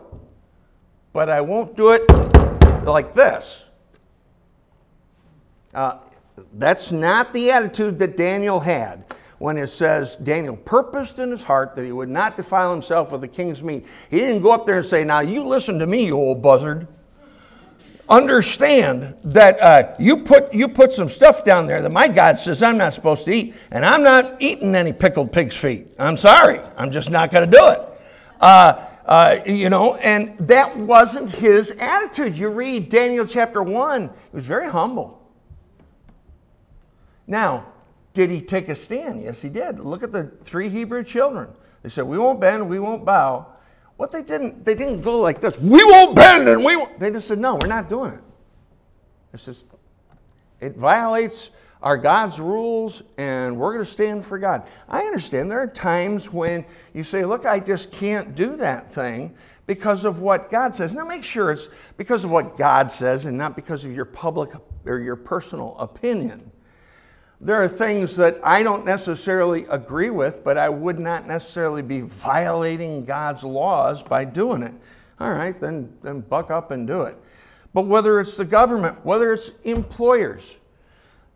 [1.12, 2.04] But I won't do it
[2.84, 3.64] like this.
[5.74, 6.00] Uh,
[6.54, 11.76] that's not the attitude that Daniel had when it says Daniel purposed in his heart
[11.76, 13.86] that he would not defile himself with the king's meat.
[14.10, 16.88] He didn't go up there and say, Now you listen to me, you old buzzard.
[18.10, 22.62] Understand that uh, you, put, you put some stuff down there that my God says
[22.62, 25.88] I'm not supposed to eat, and I'm not eating any pickled pig's feet.
[25.98, 27.80] I'm sorry, I'm just not going to do it.
[28.42, 32.38] Uh, uh, you know, and that wasn't his attitude.
[32.38, 35.22] You read Daniel chapter 1, he was very humble.
[37.28, 37.66] Now,
[38.14, 39.22] did he take a stand?
[39.24, 39.80] Yes, he did.
[39.80, 41.48] Look at the three Hebrew children.
[41.82, 43.48] They said, "We won't bend, we won't bow."
[43.98, 45.58] What they didn't, they didn't go like this.
[45.60, 46.76] We won't bend, and we.
[46.76, 47.00] Won't.
[47.00, 48.22] They just said, "No, we're not doing it."
[49.34, 49.66] It's just,
[50.60, 51.50] it violates
[51.82, 54.68] our God's rules, and we're going to stand for God.
[54.88, 59.36] I understand there are times when you say, "Look, I just can't do that thing."
[59.66, 60.94] Because of what God says.
[60.94, 64.50] Now make sure it's because of what God says and not because of your public
[64.86, 66.52] or your personal opinion.
[67.44, 72.00] There are things that I don't necessarily agree with, but I would not necessarily be
[72.00, 74.74] violating God's laws by doing it.
[75.20, 77.18] All right, then, then buck up and do it.
[77.74, 80.56] But whether it's the government, whether it's employers,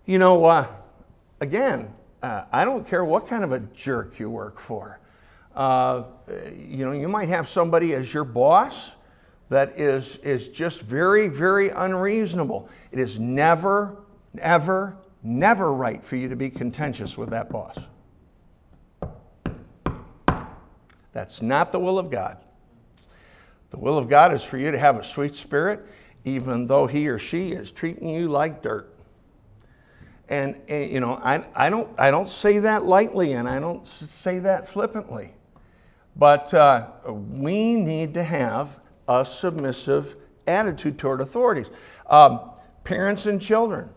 [0.06, 0.68] you know, uh,
[1.42, 1.94] again,
[2.24, 5.02] uh, I don't care what kind of a jerk you work for.
[5.58, 6.04] Uh,
[6.56, 8.92] you know, you might have somebody as your boss
[9.50, 12.70] that is, is just very, very unreasonable.
[12.94, 13.98] It is never,
[14.40, 14.96] ever,
[15.28, 17.78] never right for you to be contentious with that boss.
[21.12, 22.38] That's not the will of God.
[23.72, 25.86] The will of God is for you to have a sweet spirit,
[26.24, 28.94] even though he or she is treating you like dirt.
[30.30, 33.88] And, and, you know, I, I, don't, I don't say that lightly and I don't
[33.88, 35.34] say that flippantly.
[36.16, 40.16] But uh, we need to have a submissive
[40.48, 41.70] attitude toward authorities.
[42.08, 42.52] Um,
[42.84, 43.90] parents and children,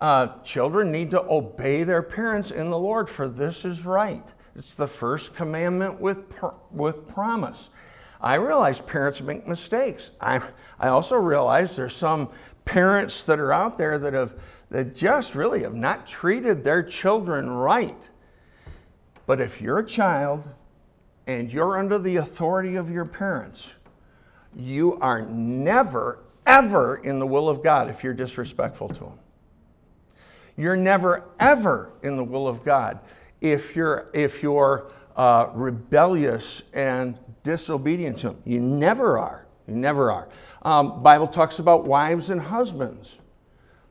[0.00, 4.26] uh, children need to obey their parents in the Lord, for this is right.
[4.54, 6.24] It's the first commandment with,
[6.70, 7.70] with promise.
[8.20, 10.10] I realize parents make mistakes.
[10.20, 10.40] I,
[10.80, 12.30] I also realize there's some
[12.64, 14.34] parents that are out there that have
[14.70, 18.08] that just really have not treated their children right.
[19.26, 20.48] But if you're a child
[21.26, 23.72] and you're under the authority of your parents,
[24.54, 29.18] you are never, ever in the will of God if you're disrespectful to them.
[30.58, 32.98] You're never, ever in the will of God
[33.40, 38.42] if you're, if you're uh, rebellious and disobedient to Him.
[38.44, 39.46] You never are.
[39.68, 40.28] You never are.
[40.62, 43.18] Um, Bible talks about wives and husbands.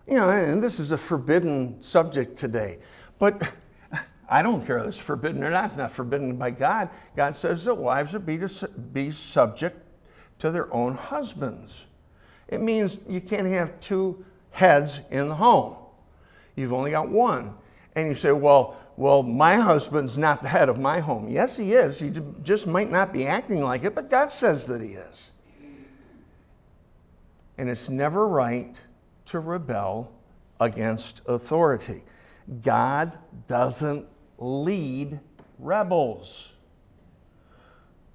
[0.07, 2.79] You know, and this is a forbidden subject today.
[3.17, 3.53] But
[4.29, 5.65] I don't care if it's forbidden or not.
[5.65, 6.89] It's not forbidden by God.
[7.15, 9.81] God says that wives are be, to, be subject
[10.39, 11.85] to their own husbands.
[12.49, 15.75] It means you can't have two heads in the home.
[16.57, 17.53] You've only got one.
[17.95, 21.29] And you say, well, well, my husband's not the head of my home.
[21.29, 21.99] Yes, he is.
[21.99, 22.11] He
[22.43, 25.31] just might not be acting like it, but God says that he is.
[27.57, 28.79] And it's never right
[29.27, 30.11] to rebel
[30.59, 32.03] against authority.
[32.63, 34.05] God doesn't
[34.37, 35.19] lead
[35.59, 36.53] rebels.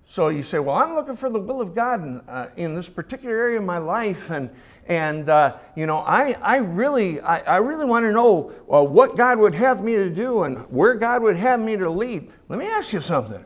[0.06, 2.88] So you say, well, I'm looking for the will of God in, uh, in this
[2.88, 4.50] particular area of my life, and
[4.86, 9.16] and uh, you know, I I really I, I really want to know uh, what
[9.16, 12.30] God would have me to do and where God would have me to lead.
[12.48, 13.44] Let me ask you something.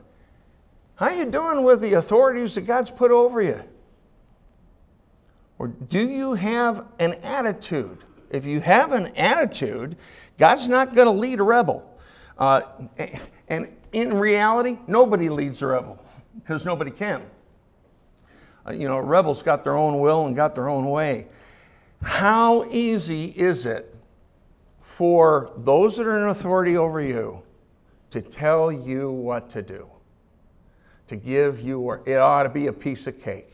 [0.97, 3.63] How you doing with the authorities that God's put over you?
[5.59, 7.99] Or do you have an attitude?
[8.31, 9.97] If you have an attitude,
[10.39, 11.99] God's not going to lead a rebel.
[12.39, 12.63] Uh,
[13.49, 16.03] and in reality, nobody leads a rebel
[16.35, 17.23] because nobody can.
[18.67, 21.27] Uh, you know, rebels got their own will and got their own way.
[22.03, 23.95] How easy is it
[24.83, 27.43] for those that are in authority over you
[28.11, 29.89] to tell you what to do?
[31.09, 33.53] To give you, or it ought to be a piece of cake.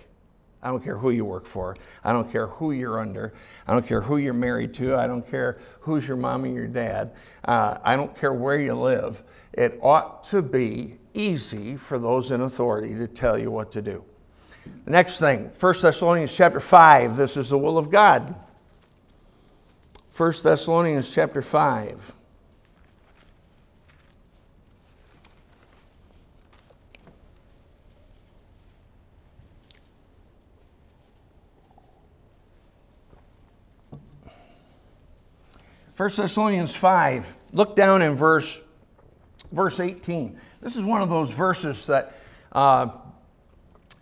[0.63, 1.77] I don't care who you work for.
[2.05, 3.35] I don't care who you're under.
[3.67, 4.97] I don't care who you're married to.
[4.97, 7.13] I don't care who's your mom and your dad.
[7.45, 9.25] Uh, I don't care where you live.
[9.53, 14.05] It ought to be easy for those in authority to tell you what to do.
[14.85, 18.35] The next thing, 1 Thessalonians chapter 5, this is the will of God.
[20.17, 22.13] 1 Thessalonians chapter 5.
[36.03, 38.61] 1 Thessalonians 5, look down in verse,
[39.53, 40.37] verse 18.
[40.61, 42.19] This is one of those verses that
[42.51, 42.89] uh,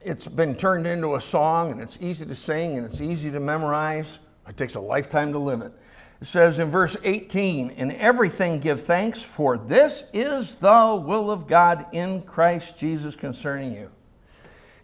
[0.02, 3.40] it's been turned into a song and it's easy to sing and it's easy to
[3.40, 4.18] memorize.
[4.48, 5.72] It takes a lifetime to live it.
[6.20, 11.46] It says in verse 18, In everything give thanks, for this is the will of
[11.46, 13.90] God in Christ Jesus concerning you.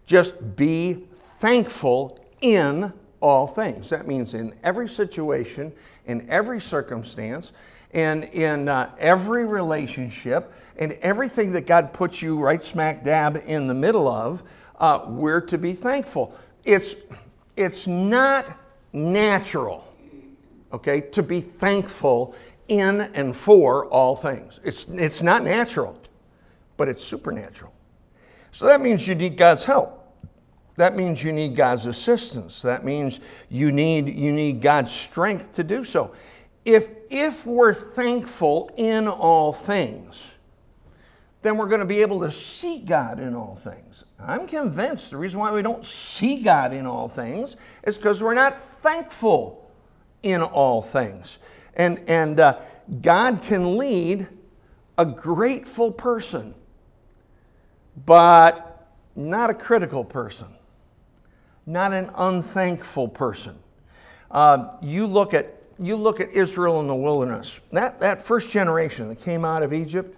[0.05, 1.05] Just be
[1.39, 3.89] thankful in all things.
[3.89, 5.73] That means in every situation,
[6.05, 7.51] in every circumstance,
[7.93, 13.67] and in uh, every relationship, and everything that God puts you right smack dab in
[13.67, 14.43] the middle of,
[14.77, 16.33] uh, we're to be thankful.
[16.63, 16.95] It's,
[17.55, 18.45] it's not
[18.93, 19.87] natural,
[20.73, 22.35] okay, to be thankful
[22.67, 24.59] in and for all things.
[24.63, 25.97] It's, it's not natural,
[26.75, 27.73] but it's supernatural.
[28.51, 29.93] So that means you need God's help.
[30.75, 32.61] That means you need God's assistance.
[32.61, 33.19] That means
[33.49, 36.13] you need, you need God's strength to do so.
[36.65, 40.23] If, if we're thankful in all things,
[41.41, 44.03] then we're going to be able to see God in all things.
[44.19, 48.33] I'm convinced the reason why we don't see God in all things is because we're
[48.33, 49.69] not thankful
[50.23, 51.37] in all things.
[51.75, 52.59] And, and uh,
[53.01, 54.27] God can lead
[54.97, 56.55] a grateful person,
[58.05, 60.47] but not a critical person
[61.67, 63.55] not an unthankful person.
[64.31, 67.59] Uh, you look at you look at Israel in the wilderness.
[67.71, 70.16] That that first generation that came out of Egypt.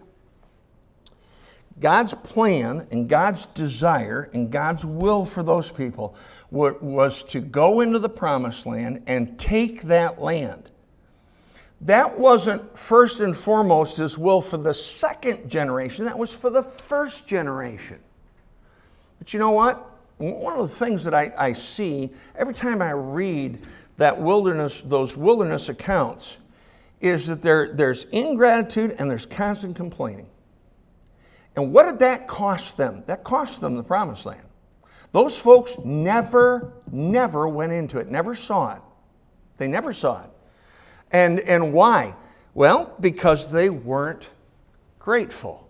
[1.79, 6.15] God's plan and God's desire and God's will for those people
[6.51, 10.71] was to go into the promised land and take that land.
[11.81, 16.63] That wasn't first and foremost his will for the second generation, that was for the
[16.63, 17.99] first generation.
[19.19, 19.85] But you know what?
[20.19, 23.65] one of the things that I, I see every time I read
[23.97, 26.37] that wilderness, those wilderness accounts,
[26.99, 30.27] is that there, there's ingratitude and there's constant complaining.
[31.59, 33.03] And what did that cost them?
[33.05, 34.39] That cost them the promised land.
[35.11, 38.81] Those folks never, never went into it, never saw it.
[39.57, 40.29] They never saw it.
[41.11, 42.15] And, and why?
[42.53, 44.29] Well, because they weren't
[44.99, 45.69] grateful.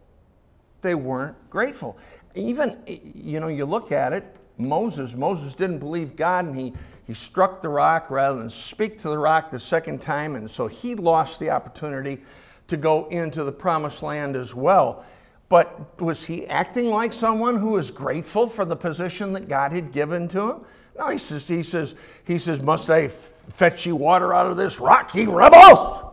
[0.83, 1.97] They weren't grateful.
[2.35, 5.15] Even, you know, you look at it, Moses.
[5.15, 6.71] Moses didn't believe God and he,
[7.07, 10.35] he struck the rock rather than speak to the rock the second time.
[10.35, 12.21] And so he lost the opportunity
[12.67, 15.03] to go into the promised land as well.
[15.49, 19.91] But was he acting like someone who was grateful for the position that God had
[19.91, 20.61] given to him?
[20.97, 21.95] No, he says, he says,
[22.25, 26.03] he says, must I fetch you water out of this rock, ye rebels?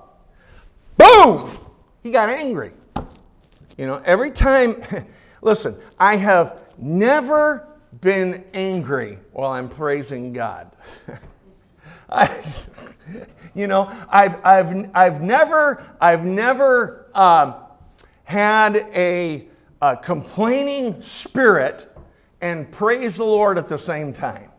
[0.97, 1.51] Boom!
[2.03, 2.73] He got angry.
[3.77, 4.83] You know, every time,
[5.43, 7.69] listen, I have never
[8.01, 10.71] been angry while I'm praising God.
[12.09, 12.43] I,
[13.55, 17.55] you know, I've, I've, I've never, I've never um,
[18.27, 19.47] had a,
[19.81, 21.97] a complaining spirit
[22.41, 24.51] and praised the Lord at the same time.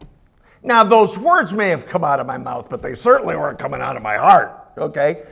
[0.63, 3.81] Now, those words may have come out of my mouth, but they certainly weren't coming
[3.81, 5.23] out of my heart, okay?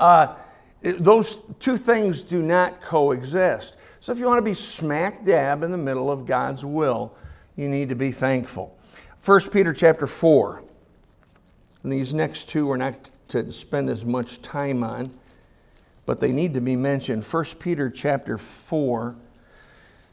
[0.00, 0.34] Uh,
[0.82, 3.76] those two things do not coexist.
[4.00, 7.14] So, if you want to be smack dab in the middle of God's will,
[7.54, 8.76] you need to be thankful.
[9.24, 10.64] 1 Peter chapter 4.
[11.84, 15.16] And these next two we're not to spend as much time on,
[16.06, 17.24] but they need to be mentioned.
[17.24, 19.16] 1 Peter chapter 4.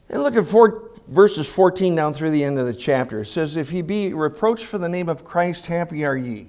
[0.08, 3.20] And look at four, verses 14 down through the end of the chapter.
[3.20, 6.48] It says, If ye be reproached for the name of Christ, happy are ye.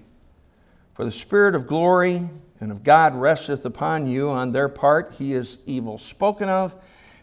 [0.93, 2.29] For the Spirit of glory
[2.59, 4.29] and of God resteth upon you.
[4.29, 6.75] On their part he is evil spoken of,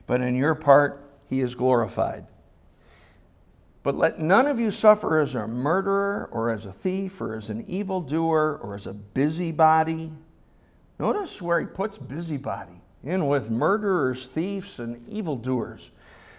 [0.07, 2.27] but in your part he is glorified.
[3.83, 7.49] But let none of you suffer as a murderer, or as a thief, or as
[7.49, 10.13] an evildoer, or as a busybody.
[11.01, 15.93] Notice where he puts busybody in with murderers, thieves, and evildoers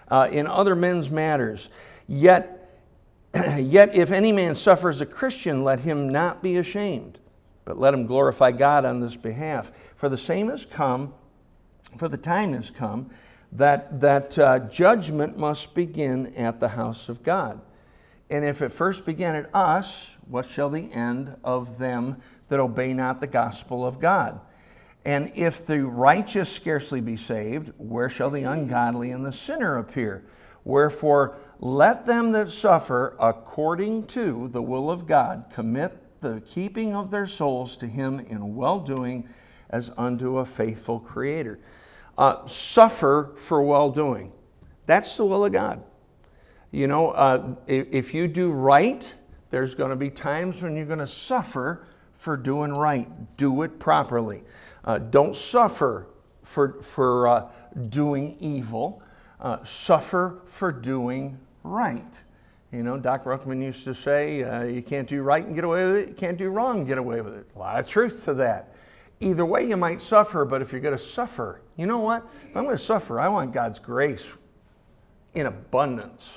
[0.10, 1.70] uh, in other men's matters.
[2.08, 2.70] Yet,
[3.58, 7.20] yet, if any man suffers a Christian, let him not be ashamed,
[7.66, 9.72] but let him glorify God on this behalf.
[9.96, 11.12] For the same has come,
[11.98, 13.10] for the time has come,
[13.54, 17.60] that, that uh, judgment must begin at the house of God.
[18.30, 22.18] And if it first began at us, what shall the end of them
[22.50, 24.40] that obey not the gospel of God?
[25.06, 30.24] And if the righteous scarcely be saved, where shall the ungodly and the sinner appear?
[30.64, 37.10] Wherefore, let them that suffer according to the will of God commit the keeping of
[37.10, 39.28] their souls to Him in well doing
[39.72, 41.60] as unto a faithful Creator.
[42.18, 44.32] Uh, suffer for well doing.
[44.86, 45.84] That's the will of God.
[46.72, 49.14] You know, uh, if, if you do right,
[49.50, 53.10] there's going to be times when you're going to suffer for doing right.
[53.38, 54.44] Do it properly.
[54.86, 56.08] Uh, don't suffer
[56.44, 57.48] for, for uh,
[57.90, 59.02] doing evil,
[59.40, 62.22] uh, suffer for doing right.
[62.72, 65.86] You know, Doc Ruckman used to say, uh, you can't do right and get away
[65.86, 67.46] with it, you can't do wrong and get away with it.
[67.56, 68.74] A lot of truth to that.
[69.20, 72.28] Either way, you might suffer, but if you're going to suffer, you know what?
[72.50, 74.28] If I'm going to suffer, I want God's grace
[75.36, 76.34] in abundance.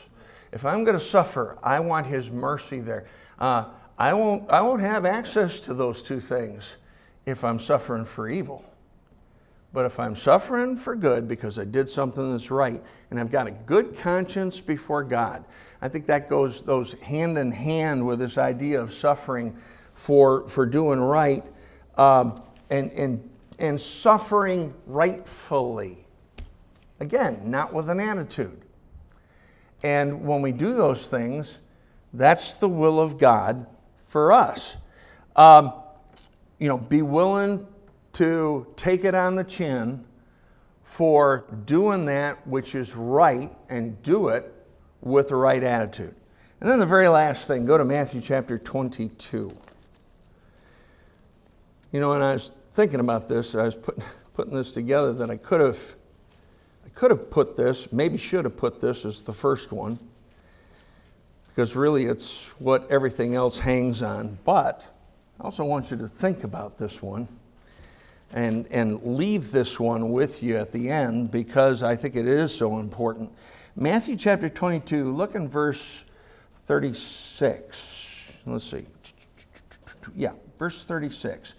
[0.53, 3.07] If I'm going to suffer, I want His mercy there.
[3.39, 3.67] Uh,
[3.97, 6.77] I, won't, I won't have access to those two things
[7.27, 8.65] if I'm suffering for evil.
[9.73, 13.49] But if I'm suffering for good because I did something that's right and I've got
[13.49, 15.45] a good conscience before God,
[15.83, 19.57] I think that goes those hand in hand with this idea of suffering
[19.95, 21.45] for, for doing right
[21.97, 26.07] um, and, and, and suffering rightfully.
[27.01, 28.61] Again, not with an attitude.
[29.83, 31.59] And when we do those things,
[32.13, 33.67] that's the will of God
[34.07, 34.77] for us.
[35.35, 35.73] Um,
[36.65, 37.67] you know, be willing
[38.15, 40.03] to take it on the chin
[40.83, 44.51] for doing that which is right and do it
[45.03, 46.15] with the right attitude.
[46.63, 49.55] And then the very last thing, go to Matthew chapter 22.
[51.93, 54.03] You know, when I was thinking about this, I was putting,
[54.33, 55.97] putting this together that I could have
[56.87, 59.99] I could have put this, maybe should have put this as the first one,
[61.49, 64.39] because really it's what everything else hangs on.
[64.47, 64.91] But
[65.45, 67.29] I also want you to think about this one
[68.33, 72.57] and, and leave this one with you at the end because I think it is
[72.57, 73.31] so important.
[73.77, 76.03] Matthew chapter 22, look in verse
[76.65, 78.33] 36.
[78.47, 78.87] Let's see.
[80.17, 81.53] Yeah, verse 36.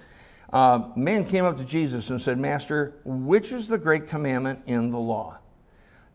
[0.51, 4.89] Uh, man came up to Jesus and said, Master, which is the great commandment in
[4.89, 5.37] the law?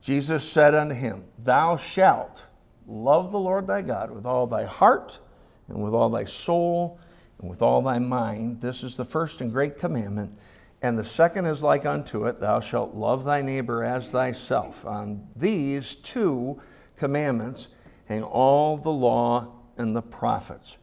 [0.02, 2.44] Jesus said unto him, Thou shalt
[2.88, 5.20] love the Lord thy God with all thy heart
[5.68, 6.98] and with all thy soul
[7.40, 8.60] and with all thy mind.
[8.60, 10.36] This is the first and great commandment.
[10.82, 14.84] And the second is like unto it Thou shalt love thy neighbor as thyself.
[14.86, 16.60] On these two
[16.96, 17.68] commandments
[18.06, 20.76] hang all the law and the prophets.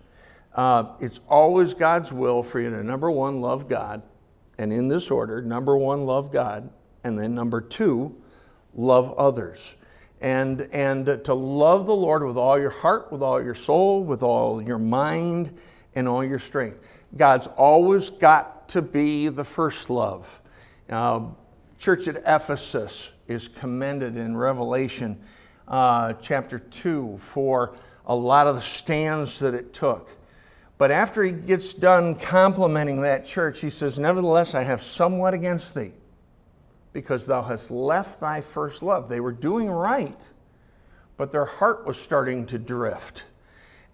[0.54, 4.02] Uh, it's always God's will for you to, number one, love God.
[4.58, 6.70] And in this order, number one, love God.
[7.04, 8.16] And then number two,
[8.74, 9.76] love others.
[10.20, 14.24] And, and to love the Lord with all your heart, with all your soul, with
[14.24, 15.56] all your mind,
[15.98, 16.80] and all your strength.
[17.18, 20.40] God's always got to be the first love.
[20.90, 21.22] Uh,
[21.80, 25.20] church at Ephesus is commended in Revelation
[25.68, 27.76] uh, chapter 2 for
[28.06, 30.10] a lot of the stands that it took.
[30.78, 35.74] But after he gets done complimenting that church, he says, Nevertheless, I have somewhat against
[35.74, 35.94] thee,
[36.94, 39.10] because thou hast left thy first love.
[39.10, 40.30] They were doing right,
[41.18, 43.24] but their heart was starting to drift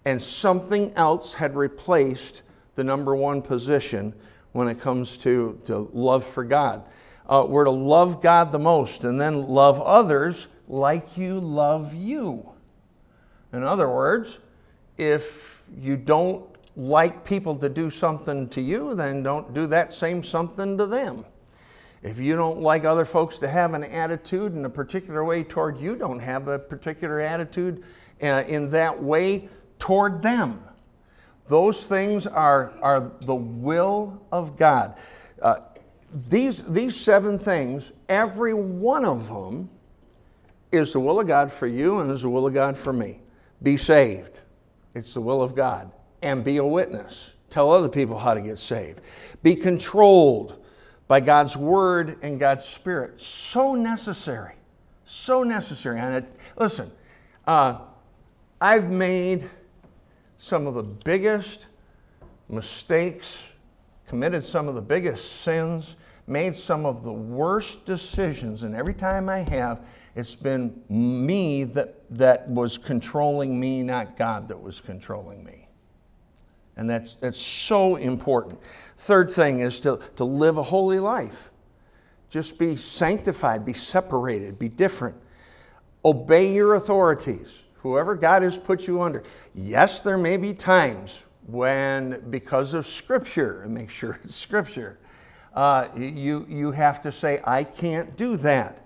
[0.04, 2.42] and something else had replaced
[2.74, 4.12] the number one position
[4.52, 6.86] when it comes to, to love for God.
[7.28, 12.46] Uh, we're to love God the most and then love others like you love you.
[13.52, 14.38] In other words,
[14.98, 16.44] if you don't
[16.76, 21.24] like people to do something to you, then don't do that same something to them.
[22.02, 25.80] If you don't like other folks to have an attitude in a particular way toward
[25.80, 27.82] you, don't have a particular attitude
[28.22, 29.48] uh, in that way
[29.84, 30.64] toward them.
[31.46, 34.96] Those things are, are the will of God.
[35.42, 35.56] Uh,
[36.30, 39.68] these, these seven things, every one of them
[40.72, 43.20] is the will of God for you and is the will of God for me.
[43.62, 44.40] Be saved.
[44.94, 45.92] It's the will of God.
[46.22, 47.34] And be a witness.
[47.50, 49.02] Tell other people how to get saved.
[49.42, 50.64] Be controlled
[51.08, 53.20] by God's Word and God's Spirit.
[53.20, 54.54] So necessary.
[55.04, 56.00] So necessary.
[56.00, 56.90] And it, listen,
[57.46, 57.80] uh,
[58.62, 59.50] I've made
[60.38, 61.68] some of the biggest
[62.48, 63.46] mistakes,
[64.06, 69.28] committed some of the biggest sins, made some of the worst decisions, and every time
[69.28, 69.80] I have,
[70.16, 75.68] it's been me that, that was controlling me, not God that was controlling me.
[76.76, 78.58] And that's, that's so important.
[78.98, 81.50] Third thing is to, to live a holy life.
[82.30, 85.16] Just be sanctified, be separated, be different.
[86.04, 89.22] Obey your authorities, whoever God has put you under.
[89.54, 94.98] Yes, there may be times when, because of Scripture, and make sure it's Scripture,
[95.54, 98.80] uh, you, you have to say, I can't do that.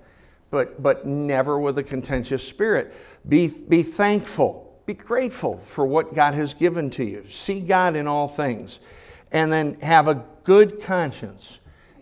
[0.51, 2.95] But, but never with a contentious spirit.
[3.29, 7.23] Be, be thankful be grateful for what God has given to you.
[7.29, 8.81] See God in all things.
[9.33, 11.59] And then have a good conscience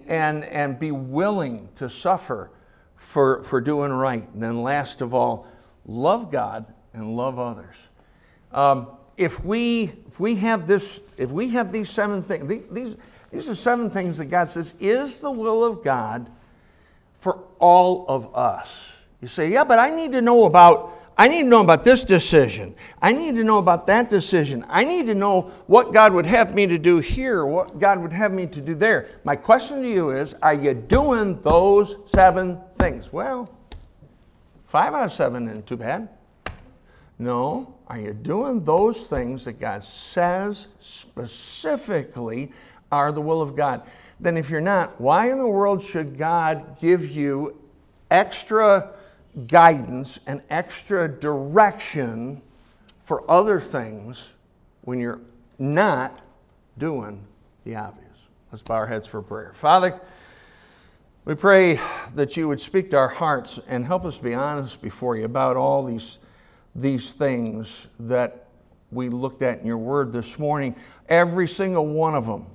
[0.06, 2.52] and, and be willing to suffer
[2.94, 4.32] for, for doing right.
[4.32, 5.48] And then, last of all,
[5.84, 7.88] love God and love others.
[8.52, 12.96] Um, if, we, if, we have this, if we have these seven things, these,
[13.30, 16.30] these are seven things that God says is the will of God
[17.20, 18.86] for all of us.
[19.20, 22.04] You say, yeah, but I need to know about I need to know about this
[22.04, 22.74] decision.
[23.00, 24.66] I need to know about that decision.
[24.68, 28.12] I need to know what God would have me to do here, what God would
[28.12, 29.08] have me to do there.
[29.24, 33.14] My question to you is Are you doing those seven things?
[33.14, 33.50] Well,
[34.66, 36.10] five out of seven isn't too bad.
[37.18, 42.52] No, are you doing those things that God says specifically
[42.92, 43.82] are the will of God?
[44.20, 47.60] Then, if you're not, why in the world should God give you
[48.10, 48.90] extra?
[49.46, 52.40] guidance and extra direction
[53.04, 54.28] for other things
[54.82, 55.20] when you're
[55.58, 56.20] not
[56.78, 57.22] doing
[57.64, 58.06] the obvious.
[58.50, 59.52] Let's bow our heads for prayer.
[59.52, 60.00] Father,
[61.24, 61.78] we pray
[62.14, 65.56] that you would speak to our hearts and help us be honest before you about
[65.56, 66.18] all these,
[66.76, 68.46] these things that
[68.92, 70.74] we looked at in your word this morning.
[71.08, 72.46] Every single one of them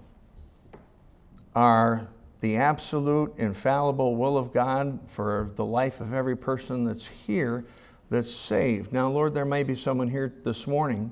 [1.56, 2.08] are
[2.40, 7.66] the absolute, infallible will of God for the life of every person that's here
[8.10, 8.94] that's saved.
[8.94, 11.12] Now, Lord, there may be someone here this morning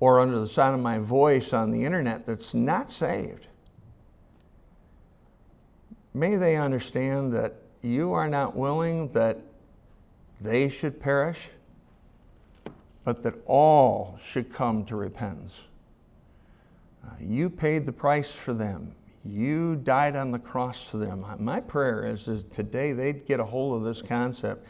[0.00, 3.48] or under the sound of my voice on the internet that's not saved.
[6.14, 9.38] May they understand that you are not willing that
[10.40, 11.48] they should perish,
[13.04, 15.60] but that all should come to repentance.
[17.04, 18.94] Uh, you paid the price for them.
[19.24, 21.24] You died on the cross for them.
[21.38, 24.66] My prayer is, is today they'd get a hold of this concept.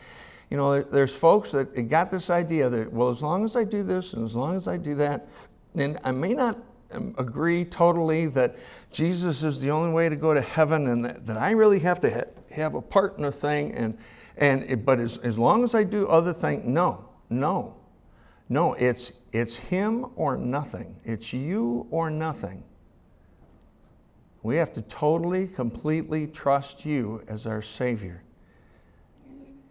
[0.51, 3.85] You know, there's folks that got this idea that, well, as long as I do
[3.85, 5.29] this and as long as I do that,
[5.77, 6.59] and I may not
[6.93, 8.57] um, agree totally that
[8.91, 12.01] Jesus is the only way to go to heaven and that, that I really have
[12.01, 13.73] to ha- have a part in the thing.
[13.75, 13.97] And,
[14.39, 17.77] and it, but as, as long as I do other things, no, no,
[18.51, 20.97] no, it's, it's him or nothing.
[21.05, 22.65] It's you or nothing.
[24.43, 28.25] We have to totally, completely trust you as our Savior.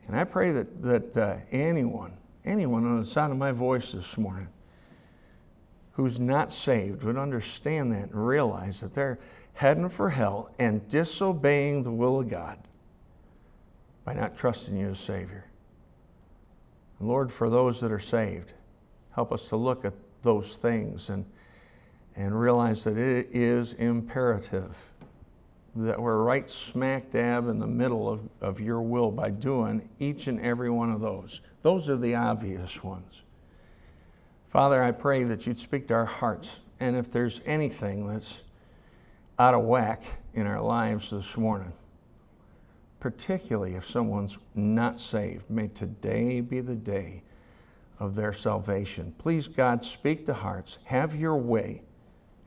[0.07, 2.13] And I pray that, that uh, anyone,
[2.45, 4.47] anyone on the sound of my voice this morning
[5.91, 9.19] who's not saved would understand that and realize that they're
[9.55, 12.57] heading for hell and disobeying the will of God
[14.05, 15.43] by not trusting you as Savior.
[17.01, 18.53] Lord, for those that are saved,
[19.11, 21.25] help us to look at those things and
[22.15, 24.75] and realize that it is imperative
[25.75, 30.27] that we're right smack dab in the middle of, of your will by doing each
[30.27, 31.41] and every one of those.
[31.61, 33.23] Those are the obvious ones.
[34.49, 36.59] Father, I pray that you'd speak to our hearts.
[36.79, 38.41] And if there's anything that's
[39.37, 40.03] out of whack
[40.33, 41.71] in our lives this morning,
[42.99, 47.21] particularly if someone's not saved, may today be the day
[47.99, 49.13] of their salvation.
[49.17, 50.79] Please, God, speak to hearts.
[50.85, 51.83] Have your way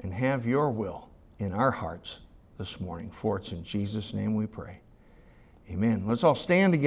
[0.01, 2.21] and have your will in our hearts
[2.59, 3.11] this morning.
[3.11, 4.81] For it's in Jesus' name we pray.
[5.71, 6.05] Amen.
[6.07, 6.81] Let's all stand together.